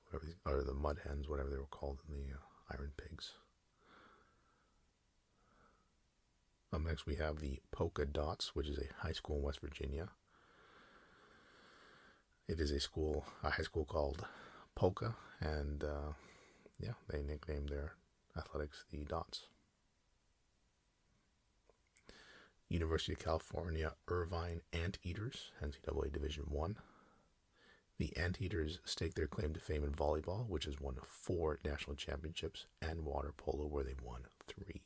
whatever, 0.10 0.34
or 0.46 0.64
the 0.64 0.74
mud 0.74 1.00
hens, 1.08 1.28
whatever 1.28 1.50
they 1.50 1.58
were 1.58 1.66
called 1.66 2.00
in 2.08 2.16
the 2.16 2.34
uh, 2.34 2.40
Iron 2.72 2.92
Pigs. 2.98 3.34
Next, 6.90 7.06
we 7.06 7.18
have 7.18 7.38
the 7.38 7.60
Poca 7.72 8.04
Dots, 8.04 8.56
which 8.56 8.68
is 8.68 8.80
a 8.80 9.06
high 9.06 9.12
school 9.12 9.38
in 9.38 9.44
West 9.44 9.60
Virginia. 9.62 10.10
It 12.48 12.60
is 12.60 12.72
a 12.72 12.80
school, 12.80 13.26
a 13.44 13.52
high 13.52 13.62
school 13.62 13.86
called 13.86 14.26
Poca, 14.74 15.14
and 15.40 15.84
uh, 15.84 16.14
yeah, 16.80 16.94
they 17.08 17.22
nicknamed 17.22 17.70
their 17.70 17.94
athletics 18.36 18.86
the 18.92 19.06
Dots. 19.06 19.44
University 22.70 23.14
of 23.14 23.20
California 23.20 23.94
Irvine 24.08 24.62
Anteaters, 24.74 25.52
NCAA 25.64 26.12
Division 26.12 26.46
One. 26.50 26.78
The 28.00 28.16
Anteaters 28.16 28.80
stake 28.86 29.16
their 29.16 29.28
claim 29.28 29.54
to 29.54 29.60
fame 29.60 29.84
in 29.84 29.92
volleyball, 29.92 30.48
which 30.48 30.64
has 30.64 30.80
won 30.80 30.96
four 31.06 31.60
national 31.66 31.98
championships, 31.98 32.66
and 32.82 33.04
water 33.04 33.34
polo, 33.36 33.66
where 33.66 33.84
they 33.84 33.96
won 34.02 34.22
three. 34.48 34.82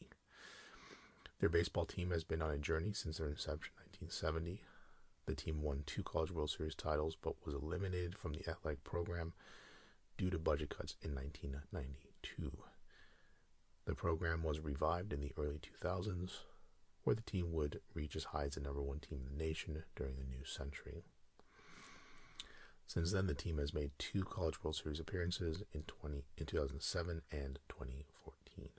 Their 1.40 1.50
baseball 1.50 1.86
team 1.86 2.10
has 2.10 2.24
been 2.24 2.42
on 2.42 2.50
a 2.50 2.58
journey 2.58 2.92
since 2.92 3.20
their 3.20 3.28
inception 3.28 3.74
in 3.78 4.08
1970. 4.08 4.64
The 5.28 5.36
team 5.36 5.62
won 5.62 5.84
two 5.86 6.02
College 6.02 6.32
World 6.32 6.50
Series 6.50 6.74
titles, 6.74 7.16
but 7.16 7.36
was 7.46 7.54
eliminated 7.54 8.18
from 8.18 8.34
the 8.34 8.50
athletic 8.50 8.84
program 8.84 9.34
due 10.18 10.32
to 10.32 10.40
budget 10.40 10.76
cuts 10.76 10.96
in 11.04 11.14
1992. 11.14 12.52
The 13.86 13.94
program 13.94 14.42
was 14.42 14.60
revived 14.60 15.14
in 15.14 15.22
the 15.22 15.34
early 15.38 15.60
2000s, 15.60 16.40
where 17.04 17.16
the 17.16 17.22
team 17.22 17.54
would 17.54 17.80
reach 17.94 18.16
as 18.16 18.24
high 18.24 18.46
as 18.46 18.56
the 18.56 18.62
number 18.62 18.82
one 18.82 19.00
team 19.00 19.20
in 19.20 19.38
the 19.38 19.44
nation 19.44 19.84
during 19.96 20.16
the 20.16 20.24
new 20.24 20.44
century. 20.46 21.04
Since 22.88 23.12
then, 23.12 23.28
the 23.28 23.34
team 23.34 23.58
has 23.58 23.74
made 23.74 23.92
two 23.98 24.24
College 24.24 24.64
World 24.64 24.76
Series 24.76 25.00
appearances 25.00 25.64
in 25.74 25.84
20 25.84 26.24
in 26.38 26.46
2007 26.46 27.22
and 27.32 27.60
2014. 27.70 28.70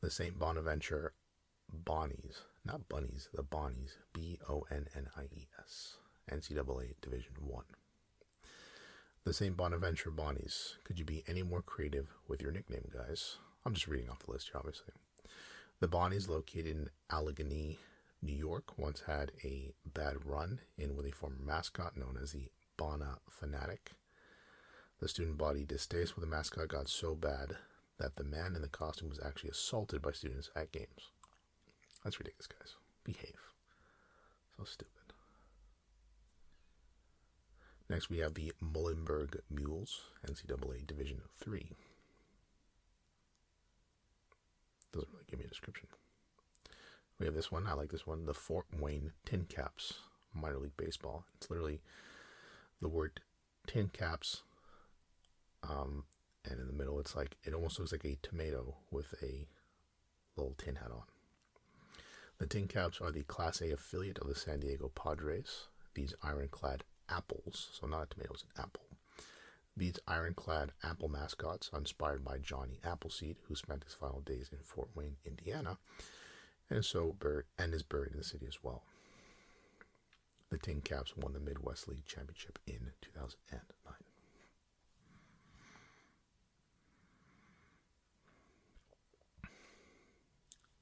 The 0.00 0.10
St. 0.10 0.38
Bonaventure 0.38 1.14
Bonnies, 1.84 2.42
not 2.64 2.88
Bunnies, 2.88 3.28
the 3.32 3.42
Bonnies, 3.42 3.96
B 4.12 4.38
O 4.48 4.64
N 4.70 4.86
N 4.94 5.08
I 5.16 5.24
E 5.24 5.48
S, 5.58 5.96
NCAA 6.30 6.94
Division 7.00 7.32
1. 7.40 7.64
The 9.24 9.32
St. 9.32 9.56
Bonaventure 9.56 10.12
Bonnies. 10.12 10.74
Could 10.84 11.00
you 11.00 11.04
be 11.04 11.24
any 11.26 11.42
more 11.42 11.62
creative 11.62 12.08
with 12.28 12.40
your 12.40 12.52
nickname, 12.52 12.88
guys? 12.94 13.38
I'm 13.64 13.74
just 13.74 13.88
reading 13.88 14.08
off 14.08 14.20
the 14.20 14.30
list 14.30 14.50
here, 14.52 14.58
obviously. 14.58 14.92
The 15.80 15.88
Bonnies, 15.88 16.28
located 16.28 16.66
in 16.66 16.90
Allegany, 17.10 17.78
New 18.26 18.34
York 18.34 18.76
once 18.76 19.04
had 19.06 19.30
a 19.44 19.72
bad 19.84 20.26
run 20.26 20.58
in 20.76 20.96
with 20.96 21.06
a 21.06 21.12
former 21.12 21.38
mascot 21.40 21.96
known 21.96 22.18
as 22.20 22.32
the 22.32 22.50
Bonna 22.76 23.18
Fanatic. 23.30 23.92
The 25.00 25.06
student 25.06 25.38
body 25.38 25.64
distaste 25.64 26.16
with 26.16 26.24
the 26.24 26.30
mascot 26.30 26.66
got 26.66 26.88
so 26.88 27.14
bad 27.14 27.56
that 27.98 28.16
the 28.16 28.24
man 28.24 28.56
in 28.56 28.62
the 28.62 28.68
costume 28.68 29.08
was 29.08 29.20
actually 29.24 29.50
assaulted 29.50 30.02
by 30.02 30.10
students 30.10 30.50
at 30.56 30.72
games. 30.72 31.12
That's 32.02 32.18
ridiculous, 32.18 32.48
guys. 32.48 32.74
Behave. 33.04 33.38
So 34.56 34.64
stupid. 34.64 34.92
Next, 37.88 38.10
we 38.10 38.18
have 38.18 38.34
the 38.34 38.52
Muhlenberg 38.60 39.38
Mules, 39.48 40.02
NCAA 40.26 40.84
Division 40.84 41.20
3. 41.38 41.76
Doesn't 44.92 45.12
really 45.12 45.24
give 45.30 45.38
me 45.38 45.44
a 45.44 45.48
description. 45.48 45.86
We 47.18 47.26
have 47.26 47.34
this 47.34 47.50
one. 47.50 47.66
I 47.66 47.72
like 47.72 47.90
this 47.90 48.06
one. 48.06 48.26
The 48.26 48.34
Fort 48.34 48.66
Wayne 48.78 49.12
Tin 49.24 49.46
Caps, 49.48 50.00
minor 50.34 50.58
league 50.58 50.76
baseball. 50.76 51.24
It's 51.36 51.48
literally 51.50 51.80
the 52.80 52.88
word 52.88 53.20
tin 53.66 53.88
caps. 53.88 54.42
Um, 55.62 56.04
and 56.44 56.60
in 56.60 56.66
the 56.66 56.72
middle, 56.72 57.00
it's 57.00 57.16
like, 57.16 57.36
it 57.44 57.54
almost 57.54 57.78
looks 57.78 57.92
like 57.92 58.04
a 58.04 58.18
tomato 58.22 58.76
with 58.90 59.14
a 59.22 59.46
little 60.36 60.54
tin 60.58 60.76
hat 60.76 60.90
on. 60.92 61.02
The 62.38 62.46
Tin 62.46 62.68
Caps 62.68 63.00
are 63.00 63.10
the 63.10 63.22
Class 63.22 63.62
A 63.62 63.72
affiliate 63.72 64.18
of 64.18 64.28
the 64.28 64.34
San 64.34 64.60
Diego 64.60 64.92
Padres. 64.94 65.68
These 65.94 66.14
ironclad 66.22 66.84
apples, 67.08 67.70
so 67.72 67.86
not 67.86 68.02
a 68.02 68.06
tomato, 68.06 68.34
it's 68.34 68.42
an 68.42 68.62
apple. 68.62 68.82
These 69.74 69.98
ironclad 70.06 70.72
apple 70.84 71.08
mascots 71.08 71.70
inspired 71.74 72.24
by 72.24 72.38
Johnny 72.38 72.78
Appleseed, 72.84 73.36
who 73.48 73.54
spent 73.54 73.84
his 73.84 73.94
final 73.94 74.20
days 74.20 74.50
in 74.52 74.58
Fort 74.58 74.88
Wayne, 74.94 75.16
Indiana, 75.24 75.78
and 76.70 76.84
so 76.84 77.14
buried, 77.18 77.46
and 77.58 77.74
is 77.74 77.82
buried 77.82 78.12
in 78.12 78.18
the 78.18 78.24
city 78.24 78.46
as 78.46 78.62
well. 78.62 78.82
The 80.50 80.58
Tin 80.58 80.80
Caps 80.80 81.16
won 81.16 81.32
the 81.32 81.40
Midwest 81.40 81.88
League 81.88 82.06
Championship 82.06 82.58
in 82.66 82.92
2009. 83.02 83.60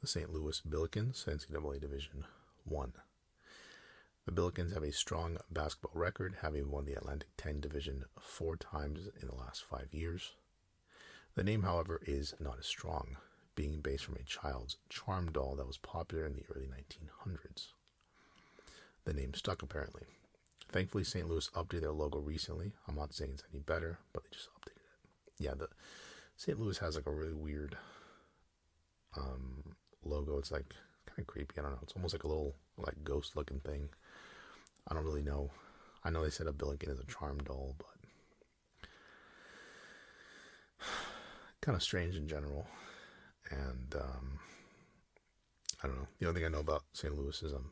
The 0.00 0.06
St. 0.06 0.30
Louis 0.30 0.60
Billikens, 0.68 1.24
NCAA 1.24 1.80
Division 1.80 2.26
1. 2.64 2.92
The 4.26 4.32
Billikens 4.32 4.74
have 4.74 4.82
a 4.82 4.92
strong 4.92 5.38
basketball 5.50 5.98
record, 5.98 6.36
having 6.42 6.70
won 6.70 6.84
the 6.84 6.92
Atlantic 6.92 7.28
10 7.38 7.60
Division 7.60 8.04
four 8.20 8.56
times 8.56 9.08
in 9.20 9.28
the 9.28 9.34
last 9.34 9.64
five 9.64 9.88
years. 9.92 10.32
The 11.36 11.44
name, 11.44 11.62
however, 11.62 12.00
is 12.06 12.34
not 12.38 12.58
as 12.58 12.66
strong 12.66 13.16
being 13.54 13.80
based 13.80 14.04
from 14.04 14.16
a 14.16 14.22
child's 14.24 14.76
charm 14.88 15.30
doll 15.30 15.56
that 15.56 15.66
was 15.66 15.78
popular 15.78 16.26
in 16.26 16.34
the 16.34 16.44
early 16.54 16.66
1900s. 16.66 17.68
The 19.04 19.12
name 19.12 19.34
stuck 19.34 19.62
apparently. 19.62 20.04
Thankfully, 20.72 21.04
St. 21.04 21.28
Louis 21.28 21.50
updated 21.54 21.82
their 21.82 21.92
logo 21.92 22.18
recently. 22.18 22.72
I'm 22.88 22.96
not 22.96 23.12
saying 23.12 23.32
it's 23.34 23.44
any 23.52 23.60
better, 23.60 23.98
but 24.12 24.24
they 24.24 24.30
just 24.32 24.48
updated 24.48 24.76
it. 24.76 25.32
Yeah, 25.38 25.54
the 25.54 25.68
St. 26.36 26.58
Louis 26.58 26.78
has 26.78 26.96
like 26.96 27.06
a 27.06 27.12
really 27.12 27.34
weird 27.34 27.76
um, 29.16 29.76
logo. 30.02 30.38
It's 30.38 30.50
like 30.50 30.74
kind 31.06 31.18
of 31.20 31.26
creepy. 31.26 31.54
I 31.58 31.62
don't 31.62 31.72
know. 31.72 31.78
It's 31.82 31.92
almost 31.94 32.14
like 32.14 32.24
a 32.24 32.28
little 32.28 32.54
like 32.76 33.04
ghost 33.04 33.36
looking 33.36 33.60
thing. 33.60 33.88
I 34.88 34.94
don't 34.94 35.04
really 35.04 35.22
know. 35.22 35.50
I 36.02 36.10
know 36.10 36.22
they 36.22 36.30
said 36.30 36.46
a 36.46 36.52
Billiken 36.52 36.90
is 36.90 37.00
a 37.00 37.06
charm 37.06 37.38
doll, 37.38 37.76
but 37.78 37.86
kind 41.60 41.76
of 41.76 41.82
strange 41.82 42.16
in 42.16 42.26
general. 42.28 42.66
And 43.54 43.94
um, 43.96 44.38
I 45.82 45.86
don't 45.86 45.96
know. 45.96 46.08
The 46.18 46.28
only 46.28 46.40
thing 46.40 46.46
I 46.46 46.50
know 46.50 46.60
about 46.60 46.82
St. 46.92 47.16
Louis 47.16 47.40
is 47.42 47.52
um, 47.52 47.70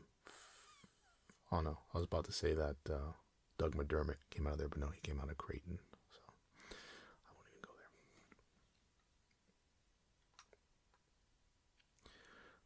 oh 1.51 1.61
no, 1.61 1.77
I 1.93 1.97
was 1.97 2.05
about 2.05 2.25
to 2.25 2.31
say 2.31 2.53
that 2.53 2.77
uh, 2.89 3.11
Doug 3.57 3.75
McDermott 3.75 4.15
came 4.29 4.47
out 4.47 4.53
of 4.53 4.59
there, 4.59 4.69
but 4.69 4.79
no, 4.79 4.87
he 4.87 5.01
came 5.01 5.19
out 5.19 5.29
of 5.29 5.37
Creighton. 5.37 5.79
So 6.11 6.19
I 6.27 7.31
won't 7.35 7.47
even 7.51 7.61
go 7.61 7.71
there. 7.77 7.91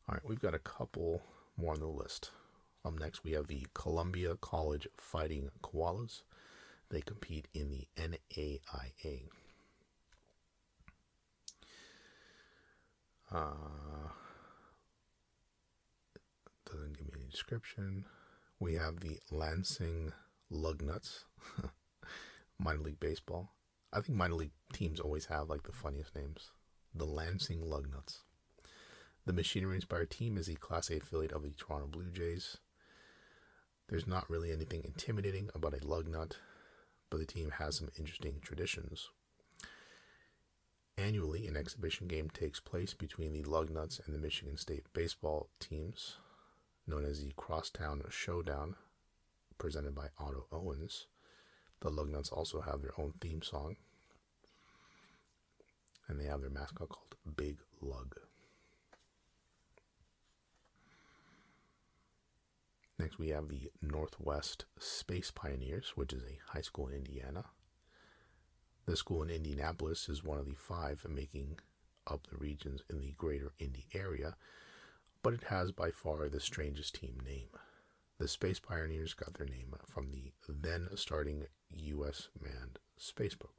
All 0.08 0.14
right, 0.16 0.26
we've 0.30 0.40
got 0.40 0.54
a 0.54 0.60
couple 0.60 1.22
More 1.58 1.74
on 1.74 1.80
the 1.80 1.88
list. 1.88 2.32
Up 2.86 3.00
next, 3.00 3.24
we 3.24 3.32
have 3.32 3.48
the 3.48 3.66
Columbia 3.74 4.36
College 4.40 4.88
Fighting 4.98 5.50
Koalas. 5.64 6.22
They 6.90 7.02
compete 7.02 7.48
in 7.54 7.70
the 7.72 7.88
NAIA. 7.98 9.24
Uh, 13.34 14.10
doesn't 16.66 16.98
give 16.98 17.08
me 17.08 17.14
any 17.16 17.30
description. 17.30 18.06
We 18.60 18.76
have 18.76 19.00
the 19.00 19.20
Lansing 19.32 20.14
Lugnuts, 20.52 21.24
minor 22.60 22.80
league 22.80 23.00
baseball. 23.00 23.52
I 23.92 24.02
think 24.02 24.18
minor 24.18 24.36
league 24.36 24.52
teams 24.74 25.00
always 25.00 25.26
have 25.26 25.50
like 25.50 25.64
the 25.64 25.72
funniest 25.72 26.16
names. 26.16 26.52
The 26.94 27.06
Lansing 27.06 27.62
Lugnuts. 27.62 28.20
The 29.26 29.34
machinery 29.34 29.76
inspired 29.76 30.10
team 30.10 30.38
is 30.38 30.48
the 30.48 30.56
Class 30.56 30.90
A 30.90 30.98
affiliate 30.98 31.34
of 31.34 31.44
the 31.44 31.52
Toronto 31.52 31.88
Blue 31.88 32.10
Jays. 32.12 32.58
There's 33.90 34.08
not 34.08 34.30
really 34.30 34.52
anything 34.52 34.84
intimidating 34.84 35.50
about 35.54 35.74
a 35.74 35.86
lug 35.86 36.08
nut, 36.08 36.38
but 37.10 37.20
the 37.20 37.26
team 37.26 37.52
has 37.52 37.78
some 37.78 37.90
interesting 37.98 38.40
traditions. 38.42 39.10
Annually, 40.98 41.46
an 41.46 41.56
exhibition 41.56 42.08
game 42.08 42.30
takes 42.30 42.60
place 42.60 42.96
between 42.96 43.32
the 43.32 43.44
Lugnuts 43.44 44.04
and 44.04 44.16
the 44.16 44.20
Michigan 44.20 44.58
State 44.58 44.86
baseball 44.94 45.48
teams, 45.60 46.18
known 46.88 47.06
as 47.06 47.24
the 47.24 47.34
Crosstown 47.38 48.02
Showdown, 48.10 48.76
presented 49.60 49.94
by 49.94 50.08
Auto-Owners. 50.20 51.06
The 51.82 51.92
Lugnuts 51.92 52.34
also 52.34 52.62
have 52.62 52.82
their 52.82 53.00
own 53.00 53.14
theme 53.22 53.44
song, 53.44 53.76
and 56.08 56.20
they 56.20 56.26
have 56.26 56.42
their 56.42 56.50
mascot 56.50 56.90
called 56.90 57.16
Big 57.36 57.58
Lug. 57.80 58.16
Next, 62.98 63.20
we 63.20 63.30
have 63.30 63.50
the 63.50 63.70
Northwest 63.84 64.66
Space 64.80 65.30
Pioneers, 65.30 65.92
which 65.94 66.12
is 66.12 66.24
a 66.24 66.52
high 66.54 66.62
school 66.62 66.88
in 66.88 66.96
Indiana. 66.96 67.46
The 68.88 68.96
school 68.96 69.22
in 69.22 69.30
Indianapolis 69.30 70.08
is 70.08 70.24
one 70.24 70.40
of 70.40 70.46
the 70.46 70.56
five 70.56 71.06
making 71.10 71.60
up 72.08 72.26
the 72.28 72.38
regions 72.38 72.82
in 72.90 73.02
the 73.02 73.12
greater 73.18 73.52
Indy 73.60 73.86
area, 73.94 74.38
but 75.22 75.34
it 75.34 75.44
has 75.50 75.74
by 75.74 75.92
far 75.92 76.30
the 76.30 76.40
strangest 76.40 76.96
team 76.96 77.18
name. 77.26 77.50
The 78.18 78.30
Space 78.30 78.60
Pioneers 78.60 79.14
got 79.14 79.34
their 79.34 79.46
name 79.46 79.76
from 79.86 80.12
the 80.12 80.32
then 80.48 80.88
starting 80.96 81.48
U.S. 81.76 82.30
manned 82.42 82.80
space 82.96 83.36
program. 83.36 83.58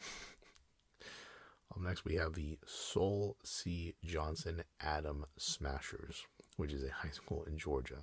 Up 1.70 1.80
next, 1.80 2.04
we 2.04 2.16
have 2.16 2.34
the 2.34 2.58
Sol 2.66 3.36
C. 3.44 3.94
Johnson 4.04 4.64
Atom 4.80 5.26
Smashers, 5.38 6.26
which 6.56 6.72
is 6.72 6.82
a 6.82 6.90
high 6.90 7.10
school 7.10 7.44
in 7.44 7.56
Georgia. 7.58 8.02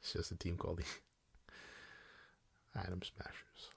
It's 0.00 0.12
just 0.12 0.32
a 0.32 0.36
team 0.36 0.56
called 0.56 0.78
the 0.78 0.84
Atom 2.78 3.02
Smashers. 3.02 3.70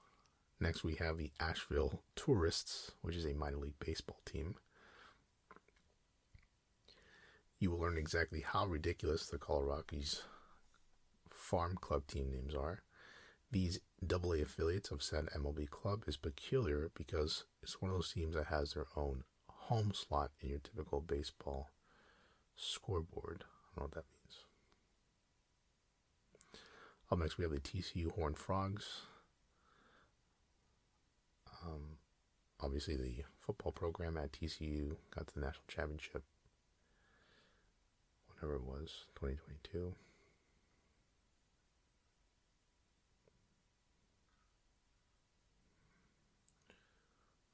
Next, 0.58 0.82
we 0.82 0.94
have 0.96 1.18
the 1.18 1.30
Asheville 1.38 2.02
Tourists, 2.14 2.92
which 3.02 3.14
is 3.14 3.26
a 3.26 3.34
minor 3.34 3.58
league 3.58 3.78
baseball 3.78 4.20
team. 4.24 4.56
You 7.58 7.70
will 7.70 7.78
learn 7.78 7.96
exactly 7.96 8.40
how 8.40 8.66
ridiculous 8.66 9.26
the 9.26 9.38
Colorado 9.38 9.76
Rockies 9.76 10.22
farm 11.30 11.76
club 11.80 12.06
team 12.06 12.30
names 12.30 12.54
are. 12.54 12.82
These 13.50 13.80
AA 14.02 14.42
affiliates 14.42 14.90
of 14.90 15.02
said 15.02 15.28
MLB 15.36 15.70
club 15.70 16.04
is 16.06 16.16
peculiar 16.16 16.90
because 16.94 17.44
it's 17.62 17.80
one 17.80 17.90
of 17.90 17.96
those 17.96 18.12
teams 18.12 18.34
that 18.34 18.46
has 18.46 18.74
their 18.74 18.86
own 18.96 19.24
home 19.48 19.92
slot 19.94 20.32
in 20.40 20.50
your 20.50 20.58
typical 20.58 21.00
baseball 21.00 21.70
scoreboard. 22.56 23.44
I 23.44 23.46
don't 23.46 23.76
know 23.76 23.82
what 23.82 23.90
that 23.92 24.04
means. 24.10 24.15
Up 27.10 27.20
next, 27.20 27.38
we 27.38 27.44
have 27.44 27.52
the 27.52 27.60
TCU 27.60 28.10
Horned 28.12 28.36
Frogs. 28.36 29.02
Um, 31.64 31.98
obviously, 32.60 32.96
the 32.96 33.22
football 33.38 33.70
program 33.70 34.16
at 34.16 34.32
TCU 34.32 34.96
got 35.14 35.28
the 35.28 35.40
national 35.40 35.64
championship, 35.68 36.24
whatever 38.28 38.56
it 38.56 38.64
was, 38.64 39.04
2022. 39.14 39.94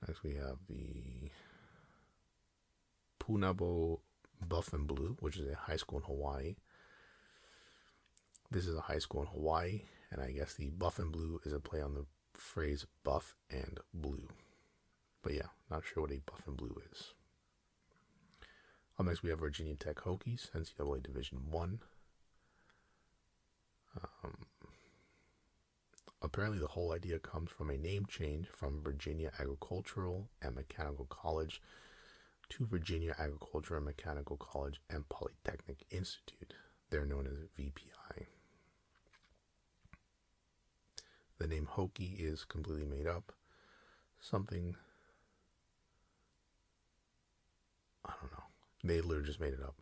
Next, 0.09 0.23
we 0.23 0.35
have 0.35 0.57
the 0.69 1.31
Punahou 3.21 4.01
Buff 4.49 4.73
and 4.73 4.87
Blue, 4.87 5.17
which 5.21 5.37
is 5.37 5.47
a 5.47 5.55
high 5.55 5.77
school 5.77 5.99
in 5.99 6.05
Hawaii. 6.07 6.57
This 8.53 8.67
is 8.67 8.77
a 8.77 8.83
high 8.83 8.99
school 8.99 9.23
in 9.23 9.29
Hawaii, 9.29 9.81
and 10.11 10.21
I 10.21 10.31
guess 10.31 10.53
the 10.53 10.69
buff 10.69 10.99
and 10.99 11.11
blue 11.11 11.41
is 11.47 11.55
a 11.55 11.59
play 11.59 11.81
on 11.81 11.95
the 11.95 12.05
phrase 12.35 12.85
buff 13.03 13.35
and 13.51 13.81
blue. 13.95 14.29
But 15.23 15.33
yeah, 15.33 15.49
not 15.71 15.85
sure 15.87 16.03
what 16.03 16.13
a 16.13 16.21
buff 16.27 16.43
and 16.47 16.55
blue 16.55 16.77
is. 16.93 17.15
Up 18.99 19.07
next, 19.07 19.23
we 19.23 19.31
have 19.31 19.39
Virginia 19.39 19.75
Tech 19.75 19.97
Hokies, 19.97 20.51
NCAA 20.51 21.03
Division 21.03 21.39
One. 21.51 21.79
Um, 24.23 24.37
apparently, 26.21 26.59
the 26.59 26.67
whole 26.67 26.93
idea 26.93 27.19
comes 27.19 27.51
from 27.51 27.71
a 27.71 27.79
name 27.79 28.05
change 28.05 28.49
from 28.49 28.83
Virginia 28.83 29.33
Agricultural 29.41 30.29
and 30.43 30.57
Mechanical 30.57 31.07
College 31.07 31.63
to 32.51 32.67
Virginia 32.67 33.17
Agricultural 33.19 33.79
and 33.79 33.87
Mechanical 33.87 34.37
College 34.37 34.79
and 34.91 35.09
Polytechnic 35.09 35.87
Institute. 35.91 36.53
They're 36.91 37.07
known 37.07 37.27
as 37.27 37.39
VPI. 37.59 38.02
The 41.43 41.49
name 41.49 41.67
Hokie 41.75 42.21
is 42.21 42.45
completely 42.45 42.87
made 42.87 43.09
up. 43.09 43.33
Something. 44.21 44.77
I 48.07 48.13
don't 48.21 48.31
know. 48.31 48.45
They 48.85 49.01
literally 49.01 49.27
just 49.27 49.41
made 49.41 49.53
it 49.53 49.61
up. 49.61 49.75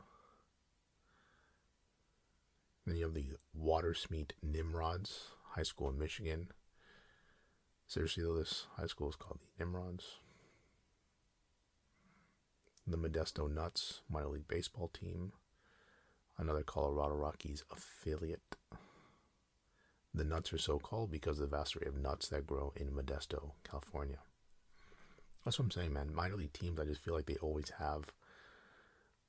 Then 2.87 2.97
you 2.97 3.05
have 3.05 3.13
the 3.13 3.27
Watersmeet 3.55 4.31
Nimrods 4.43 5.33
High 5.51 5.65
School 5.65 5.91
in 5.91 5.99
Michigan. 5.99 6.49
Seriously, 7.87 8.23
though, 8.23 8.39
this 8.39 8.65
high 8.79 8.87
school 8.87 9.11
is 9.11 9.17
called 9.17 9.41
the 9.41 9.63
Nimrods. 9.63 10.17
The 12.87 12.97
Modesto 12.97 13.53
Nuts 13.53 14.01
minor 14.09 14.29
league 14.29 14.49
baseball 14.49 14.89
team. 14.89 15.33
Another 16.39 16.63
Colorado 16.63 17.17
Rockies 17.17 17.65
affiliate. 17.71 18.57
The 20.13 20.25
nuts 20.25 20.53
are 20.53 20.59
so 20.59 20.79
called 20.79 21.11
because 21.11 21.39
of 21.39 21.51
the 21.51 21.57
vast 21.57 21.77
array 21.77 21.87
of 21.87 21.97
nuts 21.97 22.29
that 22.29 22.47
grow 22.47 22.73
in 22.75 22.91
Modesto, 22.91 23.53
California. 23.63 24.19
That's 25.45 25.59
what 25.59 25.67
I'm 25.67 25.71
saying, 25.71 25.93
man. 25.93 26.15
Minor 26.15 26.37
league 26.37 26.53
teams, 26.53 26.81
I 26.81 26.85
just 26.85 27.03
feel 27.03 27.15
like 27.15 27.27
they 27.27 27.37
always 27.37 27.71
have 27.79 28.05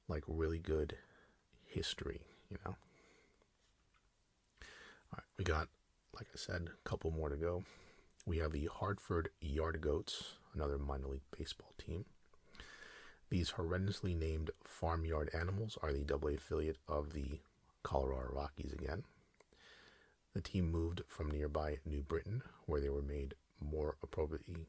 like 0.08 0.24
really 0.28 0.60
good 0.60 0.98
history, 1.66 2.22
you 2.50 2.58
know. 2.66 2.76
All 5.14 5.18
right, 5.18 5.24
we 5.38 5.44
got, 5.44 5.68
like 6.16 6.28
I 6.34 6.38
said, 6.38 6.68
a 6.68 6.90
couple 6.90 7.12
more 7.12 7.30
to 7.30 7.38
go. 7.38 7.64
We 8.26 8.40
have 8.40 8.52
the 8.52 8.70
Hartford 8.72 9.30
Yard 9.40 9.82
Goats, 9.82 10.34
another 10.54 10.78
minor 10.78 11.08
league 11.08 11.22
baseball 11.38 11.74
team. 11.78 12.06
These 13.30 13.52
horrendously 13.52 14.18
named 14.18 14.52
farmyard 14.64 15.30
animals 15.34 15.78
are 15.82 15.94
the 15.94 16.04
double 16.04 16.30
affiliate 16.30 16.78
of 16.88 17.14
the 17.14 17.40
Colorado 17.84 18.34
Rockies 18.34 18.74
again. 18.74 19.04
The 20.34 20.42
team 20.42 20.72
moved 20.72 21.02
from 21.10 21.30
nearby 21.30 21.80
New 21.86 22.04
Britain, 22.04 22.42
where 22.66 22.80
they 22.80 22.90
were 22.90 23.02
made 23.02 23.34
more 23.60 23.98
appropriately 24.02 24.68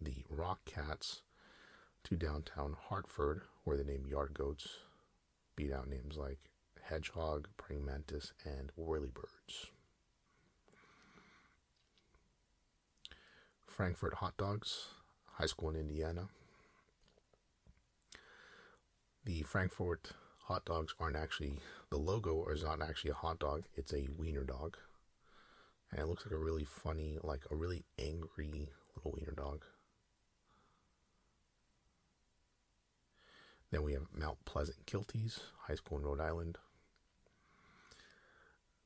the 0.00 0.24
Rock 0.30 0.64
Cats, 0.64 1.20
to 2.04 2.16
downtown 2.16 2.74
Hartford, 2.88 3.42
where 3.64 3.76
the 3.76 3.84
name 3.84 4.06
Yard 4.06 4.32
Goats 4.34 4.66
beat 5.56 5.72
out 5.72 5.88
names 5.88 6.16
like 6.16 6.38
Hedgehog, 6.82 7.48
Praying 7.58 7.84
Mantis, 7.84 8.32
and 8.44 8.70
Whirlybirds. 8.78 9.70
Frankfort 13.66 14.14
Hot 14.14 14.36
Dogs, 14.36 14.88
high 15.32 15.46
school 15.46 15.70
in 15.70 15.76
Indiana. 15.76 16.28
The 19.24 19.42
Frankfort 19.42 20.12
hot 20.38 20.64
dogs 20.66 20.94
aren't 21.00 21.16
actually, 21.16 21.58
the 21.90 21.96
logo 21.96 22.46
is 22.48 22.62
not 22.62 22.82
actually 22.82 23.10
a 23.10 23.14
hot 23.14 23.38
dog, 23.38 23.64
it's 23.74 23.92
a 23.94 24.08
wiener 24.18 24.44
dog 24.44 24.76
and 25.94 26.02
it 26.02 26.08
looks 26.08 26.26
like 26.26 26.34
a 26.34 26.38
really 26.38 26.64
funny, 26.64 27.18
like 27.22 27.42
a 27.50 27.54
really 27.54 27.84
angry 28.00 28.68
little 28.96 29.12
wiener 29.12 29.32
dog. 29.32 29.64
Then 33.70 33.84
we 33.84 33.92
have 33.92 34.06
Mount 34.12 34.44
Pleasant 34.44 34.86
Kilties, 34.86 35.38
high 35.68 35.76
school 35.76 35.98
in 35.98 36.04
Rhode 36.04 36.20
Island. 36.20 36.58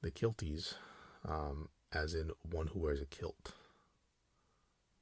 The 0.03 0.11
Kilties, 0.11 0.75
um, 1.27 1.71
as 1.93 2.15
in 2.15 2.31
one 2.43 2.69
who 2.69 2.81
wears 2.81 3.01
a 3.01 3.07
kilt. 3.07 3.53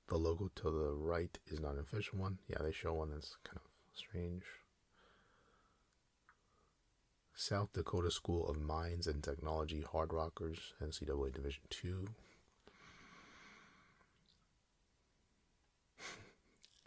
The 0.08 0.16
logo 0.16 0.48
to 0.54 0.70
the 0.70 0.94
right 0.94 1.36
is 1.48 1.58
not 1.58 1.74
an 1.74 1.80
official 1.80 2.20
one. 2.20 2.38
Yeah, 2.48 2.58
they 2.62 2.70
show 2.70 2.94
one 2.94 3.10
that's 3.10 3.36
kind 3.42 3.56
of 3.56 3.68
strange. 3.92 4.44
South 7.38 7.70
Dakota 7.74 8.10
School 8.10 8.48
of 8.48 8.58
Mines 8.58 9.06
and 9.06 9.22
Technology 9.22 9.82
Hard 9.82 10.14
Rockers, 10.14 10.72
NCAA 10.82 11.34
Division 11.34 11.62
II. 11.84 11.92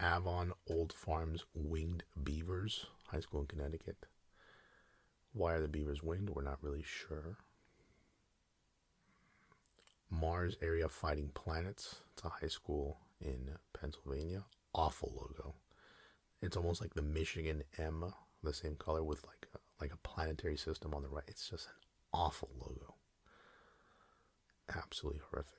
Avon 0.02 0.52
Old 0.68 0.92
Farms 0.92 1.44
Winged 1.54 2.02
Beavers, 2.20 2.86
high 3.06 3.20
school 3.20 3.42
in 3.42 3.46
Connecticut. 3.46 4.06
Why 5.32 5.52
are 5.52 5.60
the 5.60 5.68
beavers 5.68 6.02
winged? 6.02 6.30
We're 6.30 6.42
not 6.42 6.58
really 6.62 6.82
sure. 6.82 7.36
Mars 10.10 10.56
Area 10.60 10.88
Fighting 10.88 11.30
Planets. 11.32 12.00
It's 12.12 12.24
a 12.24 12.28
high 12.28 12.48
school 12.48 12.98
in 13.20 13.50
Pennsylvania. 13.72 14.42
Awful 14.74 15.12
logo. 15.14 15.54
It's 16.42 16.56
almost 16.56 16.80
like 16.80 16.94
the 16.94 17.02
Michigan 17.02 17.62
M, 17.78 18.12
the 18.42 18.52
same 18.52 18.74
color 18.74 19.04
with 19.04 19.24
like 19.24 19.46
a, 19.54 19.58
like 19.80 19.92
a 19.92 20.08
planetary 20.08 20.56
system 20.56 20.94
on 20.94 21.02
the 21.02 21.08
right. 21.08 21.24
It's 21.26 21.48
just 21.48 21.66
an 21.66 21.72
awful 22.12 22.50
logo. 22.58 22.94
Absolutely 24.74 25.20
horrific. 25.30 25.54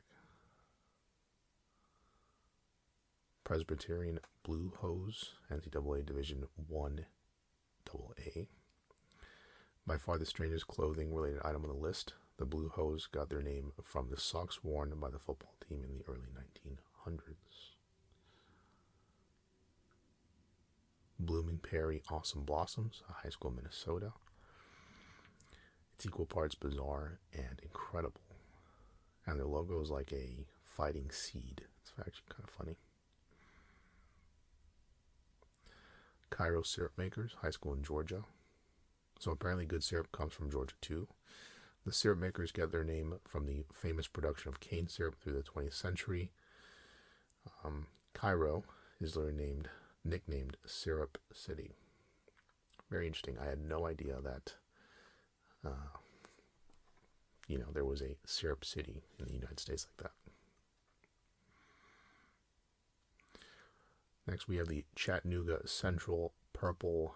Presbyterian 3.43 4.19
Blue 4.43 4.71
Hose, 4.77 5.33
NCAA 5.51 6.05
Division 6.05 6.45
1 6.67 7.05
AA. 7.89 8.41
By 9.85 9.97
far 9.97 10.17
the 10.17 10.25
strangest 10.25 10.67
clothing 10.67 11.13
related 11.13 11.41
item 11.43 11.63
on 11.63 11.69
the 11.69 11.75
list, 11.75 12.13
the 12.37 12.45
Blue 12.45 12.69
Hose 12.69 13.07
got 13.07 13.29
their 13.29 13.41
name 13.41 13.73
from 13.83 14.09
the 14.09 14.17
socks 14.17 14.63
worn 14.63 14.93
by 14.99 15.09
the 15.09 15.19
football 15.19 15.55
team 15.67 15.83
in 15.83 15.97
the 15.97 16.03
early 16.07 16.29
1900s. 16.29 17.70
Blooming 21.21 21.59
Prairie 21.59 22.01
Awesome 22.09 22.43
Blossoms, 22.43 23.03
a 23.09 23.13
high 23.23 23.29
school 23.29 23.51
in 23.51 23.57
Minnesota. 23.57 24.13
It's 25.95 26.05
equal 26.05 26.25
parts 26.25 26.55
bizarre 26.55 27.19
and 27.33 27.59
incredible. 27.61 28.21
And 29.25 29.39
their 29.39 29.45
logo 29.45 29.79
is 29.81 29.89
like 29.91 30.11
a 30.11 30.45
fighting 30.63 31.11
seed. 31.11 31.61
It's 31.81 31.93
actually 31.99 32.25
kind 32.29 32.43
of 32.43 32.49
funny. 32.49 32.75
Cairo 36.31 36.63
Syrup 36.63 36.93
Makers, 36.97 37.35
high 37.41 37.51
school 37.51 37.73
in 37.73 37.83
Georgia. 37.83 38.23
So 39.19 39.31
apparently, 39.31 39.65
good 39.65 39.83
syrup 39.83 40.11
comes 40.11 40.33
from 40.33 40.49
Georgia 40.49 40.73
too. 40.81 41.07
The 41.85 41.93
syrup 41.93 42.19
makers 42.19 42.51
get 42.51 42.71
their 42.71 42.83
name 42.83 43.15
from 43.27 43.45
the 43.45 43.65
famous 43.73 44.07
production 44.07 44.49
of 44.49 44.59
cane 44.59 44.87
syrup 44.87 45.15
through 45.19 45.33
the 45.33 45.43
20th 45.43 45.73
century. 45.73 46.31
Um, 47.63 47.87
Cairo 48.13 48.63
is 48.99 49.15
literally 49.15 49.37
named, 49.37 49.69
nicknamed 50.03 50.57
Syrup 50.65 51.17
City. 51.33 51.71
Very 52.89 53.07
interesting. 53.07 53.37
I 53.39 53.47
had 53.47 53.59
no 53.59 53.85
idea 53.85 54.19
that, 54.21 54.55
uh, 55.65 55.97
you 57.47 57.57
know, 57.57 57.67
there 57.73 57.85
was 57.85 58.01
a 58.01 58.17
syrup 58.25 58.65
city 58.65 59.03
in 59.19 59.25
the 59.25 59.33
United 59.33 59.59
States 59.59 59.87
like 59.87 60.03
that. 60.03 60.11
Next, 64.27 64.47
we 64.47 64.57
have 64.57 64.67
the 64.67 64.85
Chattanooga 64.95 65.67
Central 65.67 66.33
Purple 66.53 67.15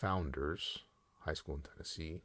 Pounders 0.00 0.78
High 1.20 1.34
School 1.34 1.56
in 1.56 1.62
Tennessee. 1.62 2.20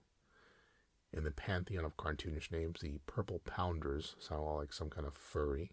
In 1.14 1.24
the 1.26 1.32
pantheon 1.32 1.84
of 1.84 1.98
cartoonish 1.98 2.52
names, 2.52 2.80
the 2.80 3.00
Purple 3.06 3.42
Pounders 3.46 4.16
sound 4.20 4.44
like 4.56 4.72
some 4.72 4.90
kind 4.90 5.06
of 5.06 5.14
furry 5.14 5.72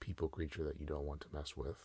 people 0.00 0.28
creature 0.28 0.64
that 0.64 0.80
you 0.80 0.86
don't 0.86 1.04
want 1.04 1.20
to 1.20 1.26
mess 1.32 1.56
with. 1.56 1.76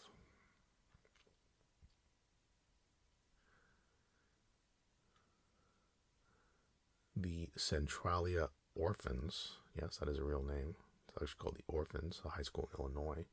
The 7.16 7.50
Centralia 7.56 8.50
Orphans, 8.76 9.58
yes, 9.80 9.98
that 9.98 10.10
is 10.10 10.18
a 10.18 10.24
real 10.24 10.42
name. 10.42 10.76
It's 11.08 11.22
actually 11.22 11.38
called 11.38 11.58
the 11.58 11.64
Orphans, 11.74 12.22
a 12.26 12.30
high 12.30 12.42
school 12.42 12.68
in 12.74 12.80
Illinois. 12.80 13.26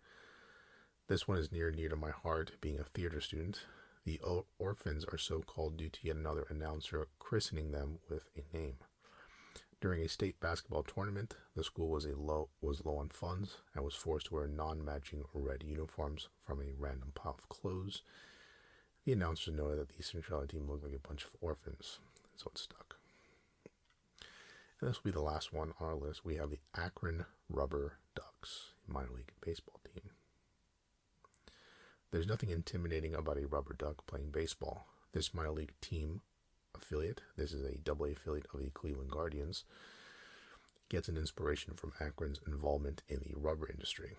This 1.08 1.26
one 1.26 1.38
is 1.38 1.50
near 1.50 1.68
and 1.68 1.78
dear 1.78 1.88
to 1.88 1.96
my 1.96 2.10
heart, 2.10 2.52
being 2.60 2.78
a 2.78 2.84
theater 2.84 3.22
student. 3.22 3.60
The 4.04 4.20
orphans 4.58 5.06
are 5.10 5.16
so 5.16 5.40
called 5.40 5.78
due 5.78 5.88
to 5.88 5.98
yet 6.02 6.16
another 6.16 6.46
announcer 6.50 7.08
christening 7.18 7.70
them 7.70 8.00
with 8.08 8.24
a 8.36 8.54
name. 8.54 8.76
During 9.80 10.02
a 10.02 10.08
state 10.08 10.38
basketball 10.40 10.82
tournament, 10.82 11.36
the 11.56 11.64
school 11.64 11.88
was 11.88 12.04
a 12.04 12.14
low 12.14 12.50
was 12.60 12.84
low 12.84 12.98
on 12.98 13.08
funds 13.08 13.62
and 13.74 13.82
was 13.82 13.94
forced 13.94 14.26
to 14.26 14.34
wear 14.34 14.46
non-matching 14.46 15.24
red 15.32 15.62
uniforms 15.62 16.28
from 16.46 16.60
a 16.60 16.74
random 16.78 17.12
pile 17.14 17.38
of 17.38 17.48
clothes. 17.48 18.02
The 19.06 19.12
announcer 19.12 19.50
noted 19.50 19.78
that 19.78 19.96
the 19.96 20.02
Centralia 20.02 20.48
team 20.48 20.68
looked 20.68 20.84
like 20.84 20.94
a 20.94 21.08
bunch 21.08 21.24
of 21.24 21.30
orphans, 21.40 21.98
so 22.36 22.50
it 22.52 22.58
stuck. 22.58 22.99
And 24.80 24.88
this 24.88 25.02
will 25.02 25.10
be 25.10 25.14
the 25.14 25.20
last 25.20 25.52
one 25.52 25.72
on 25.78 25.88
our 25.88 25.94
list. 25.94 26.24
We 26.24 26.36
have 26.36 26.50
the 26.50 26.60
Akron 26.74 27.26
Rubber 27.48 27.98
Ducks, 28.14 28.72
minor 28.88 29.10
league 29.14 29.32
baseball 29.44 29.80
team. 29.84 30.10
There's 32.10 32.26
nothing 32.26 32.50
intimidating 32.50 33.14
about 33.14 33.38
a 33.38 33.46
rubber 33.46 33.74
duck 33.74 34.06
playing 34.06 34.30
baseball. 34.30 34.86
This 35.12 35.34
minor 35.34 35.52
league 35.52 35.74
team 35.80 36.22
affiliate, 36.74 37.20
this 37.36 37.52
is 37.52 37.64
a 37.64 37.78
double 37.78 38.06
affiliate 38.06 38.46
of 38.52 38.60
the 38.60 38.70
Cleveland 38.70 39.10
Guardians, 39.10 39.64
gets 40.88 41.08
an 41.08 41.16
inspiration 41.16 41.74
from 41.74 41.92
Akron's 42.00 42.40
involvement 42.46 43.02
in 43.08 43.20
the 43.20 43.38
rubber 43.38 43.68
industry. 43.68 44.16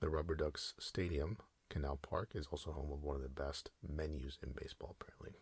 The 0.00 0.08
Rubber 0.08 0.34
Ducks 0.34 0.72
Stadium, 0.78 1.36
Canal 1.68 1.98
Park, 2.00 2.30
is 2.34 2.46
also 2.50 2.72
home 2.72 2.90
of 2.90 3.02
one 3.02 3.16
of 3.16 3.22
the 3.22 3.28
best 3.28 3.70
menus 3.86 4.38
in 4.42 4.52
baseball, 4.52 4.96
apparently. 4.98 5.38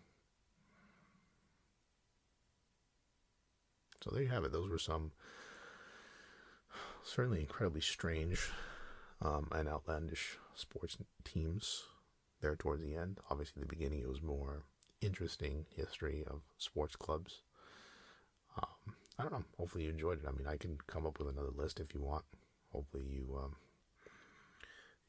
So 4.03 4.11
there 4.13 4.23
you 4.23 4.29
have 4.29 4.45
it. 4.45 4.53
Those 4.53 4.71
were 4.71 4.79
some 4.79 5.13
certainly 7.03 7.41
incredibly 7.41 7.81
strange 7.81 8.51
um, 9.21 9.49
and 9.53 9.69
outlandish 9.69 10.39
sports 10.55 10.97
teams 11.25 11.85
there 12.41 12.57
towards 12.57 12.83
the 12.83 12.95
end. 12.95 13.19
Obviously, 13.31 13.61
the 13.61 13.67
beginning 13.67 14.01
it 14.01 14.09
was 14.09 14.23
more 14.23 14.63
interesting 15.01 15.67
history 15.75 16.25
of 16.27 16.43
sports 16.59 16.97
clubs. 16.97 17.43
Um, 18.57 18.95
I 19.19 19.23
don't 19.23 19.33
know. 19.33 19.45
Hopefully, 19.59 19.85
you 19.85 19.91
enjoyed 19.91 20.23
it. 20.23 20.29
I 20.29 20.33
mean, 20.33 20.47
I 20.47 20.57
can 20.57 20.79
come 20.87 21.07
up 21.07 21.19
with 21.19 21.29
another 21.29 21.51
list 21.57 21.81
if 21.81 21.95
you 21.95 22.01
want. 22.01 22.25
Hopefully, 22.73 23.05
you 23.09 23.39
um, 23.43 23.57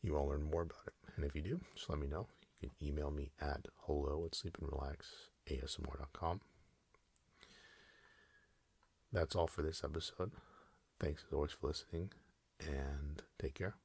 you 0.02 0.18
all 0.18 0.28
learn 0.28 0.50
more 0.50 0.64
about 0.64 0.88
it. 0.88 0.94
And 1.16 1.26
if 1.26 1.36
you 1.36 1.42
do, 1.42 1.60
just 1.76 1.90
let 1.90 2.00
me 2.00 2.08
know. 2.08 2.28
You 2.62 2.70
can 2.70 2.88
email 2.88 3.12
me 3.12 3.32
at 3.40 3.68
hello 3.86 4.26
at 4.26 4.32
sleepandrelaxasmr.com. 4.32 6.42
That's 9.12 9.36
all 9.36 9.48
for 9.48 9.62
this 9.62 9.84
episode. 9.84 10.32
Thanks 11.00 11.24
as 11.28 11.34
always 11.34 11.52
for 11.52 11.68
listening, 11.68 12.12
and 12.60 13.24
take 13.40 13.56
care. 13.56 13.76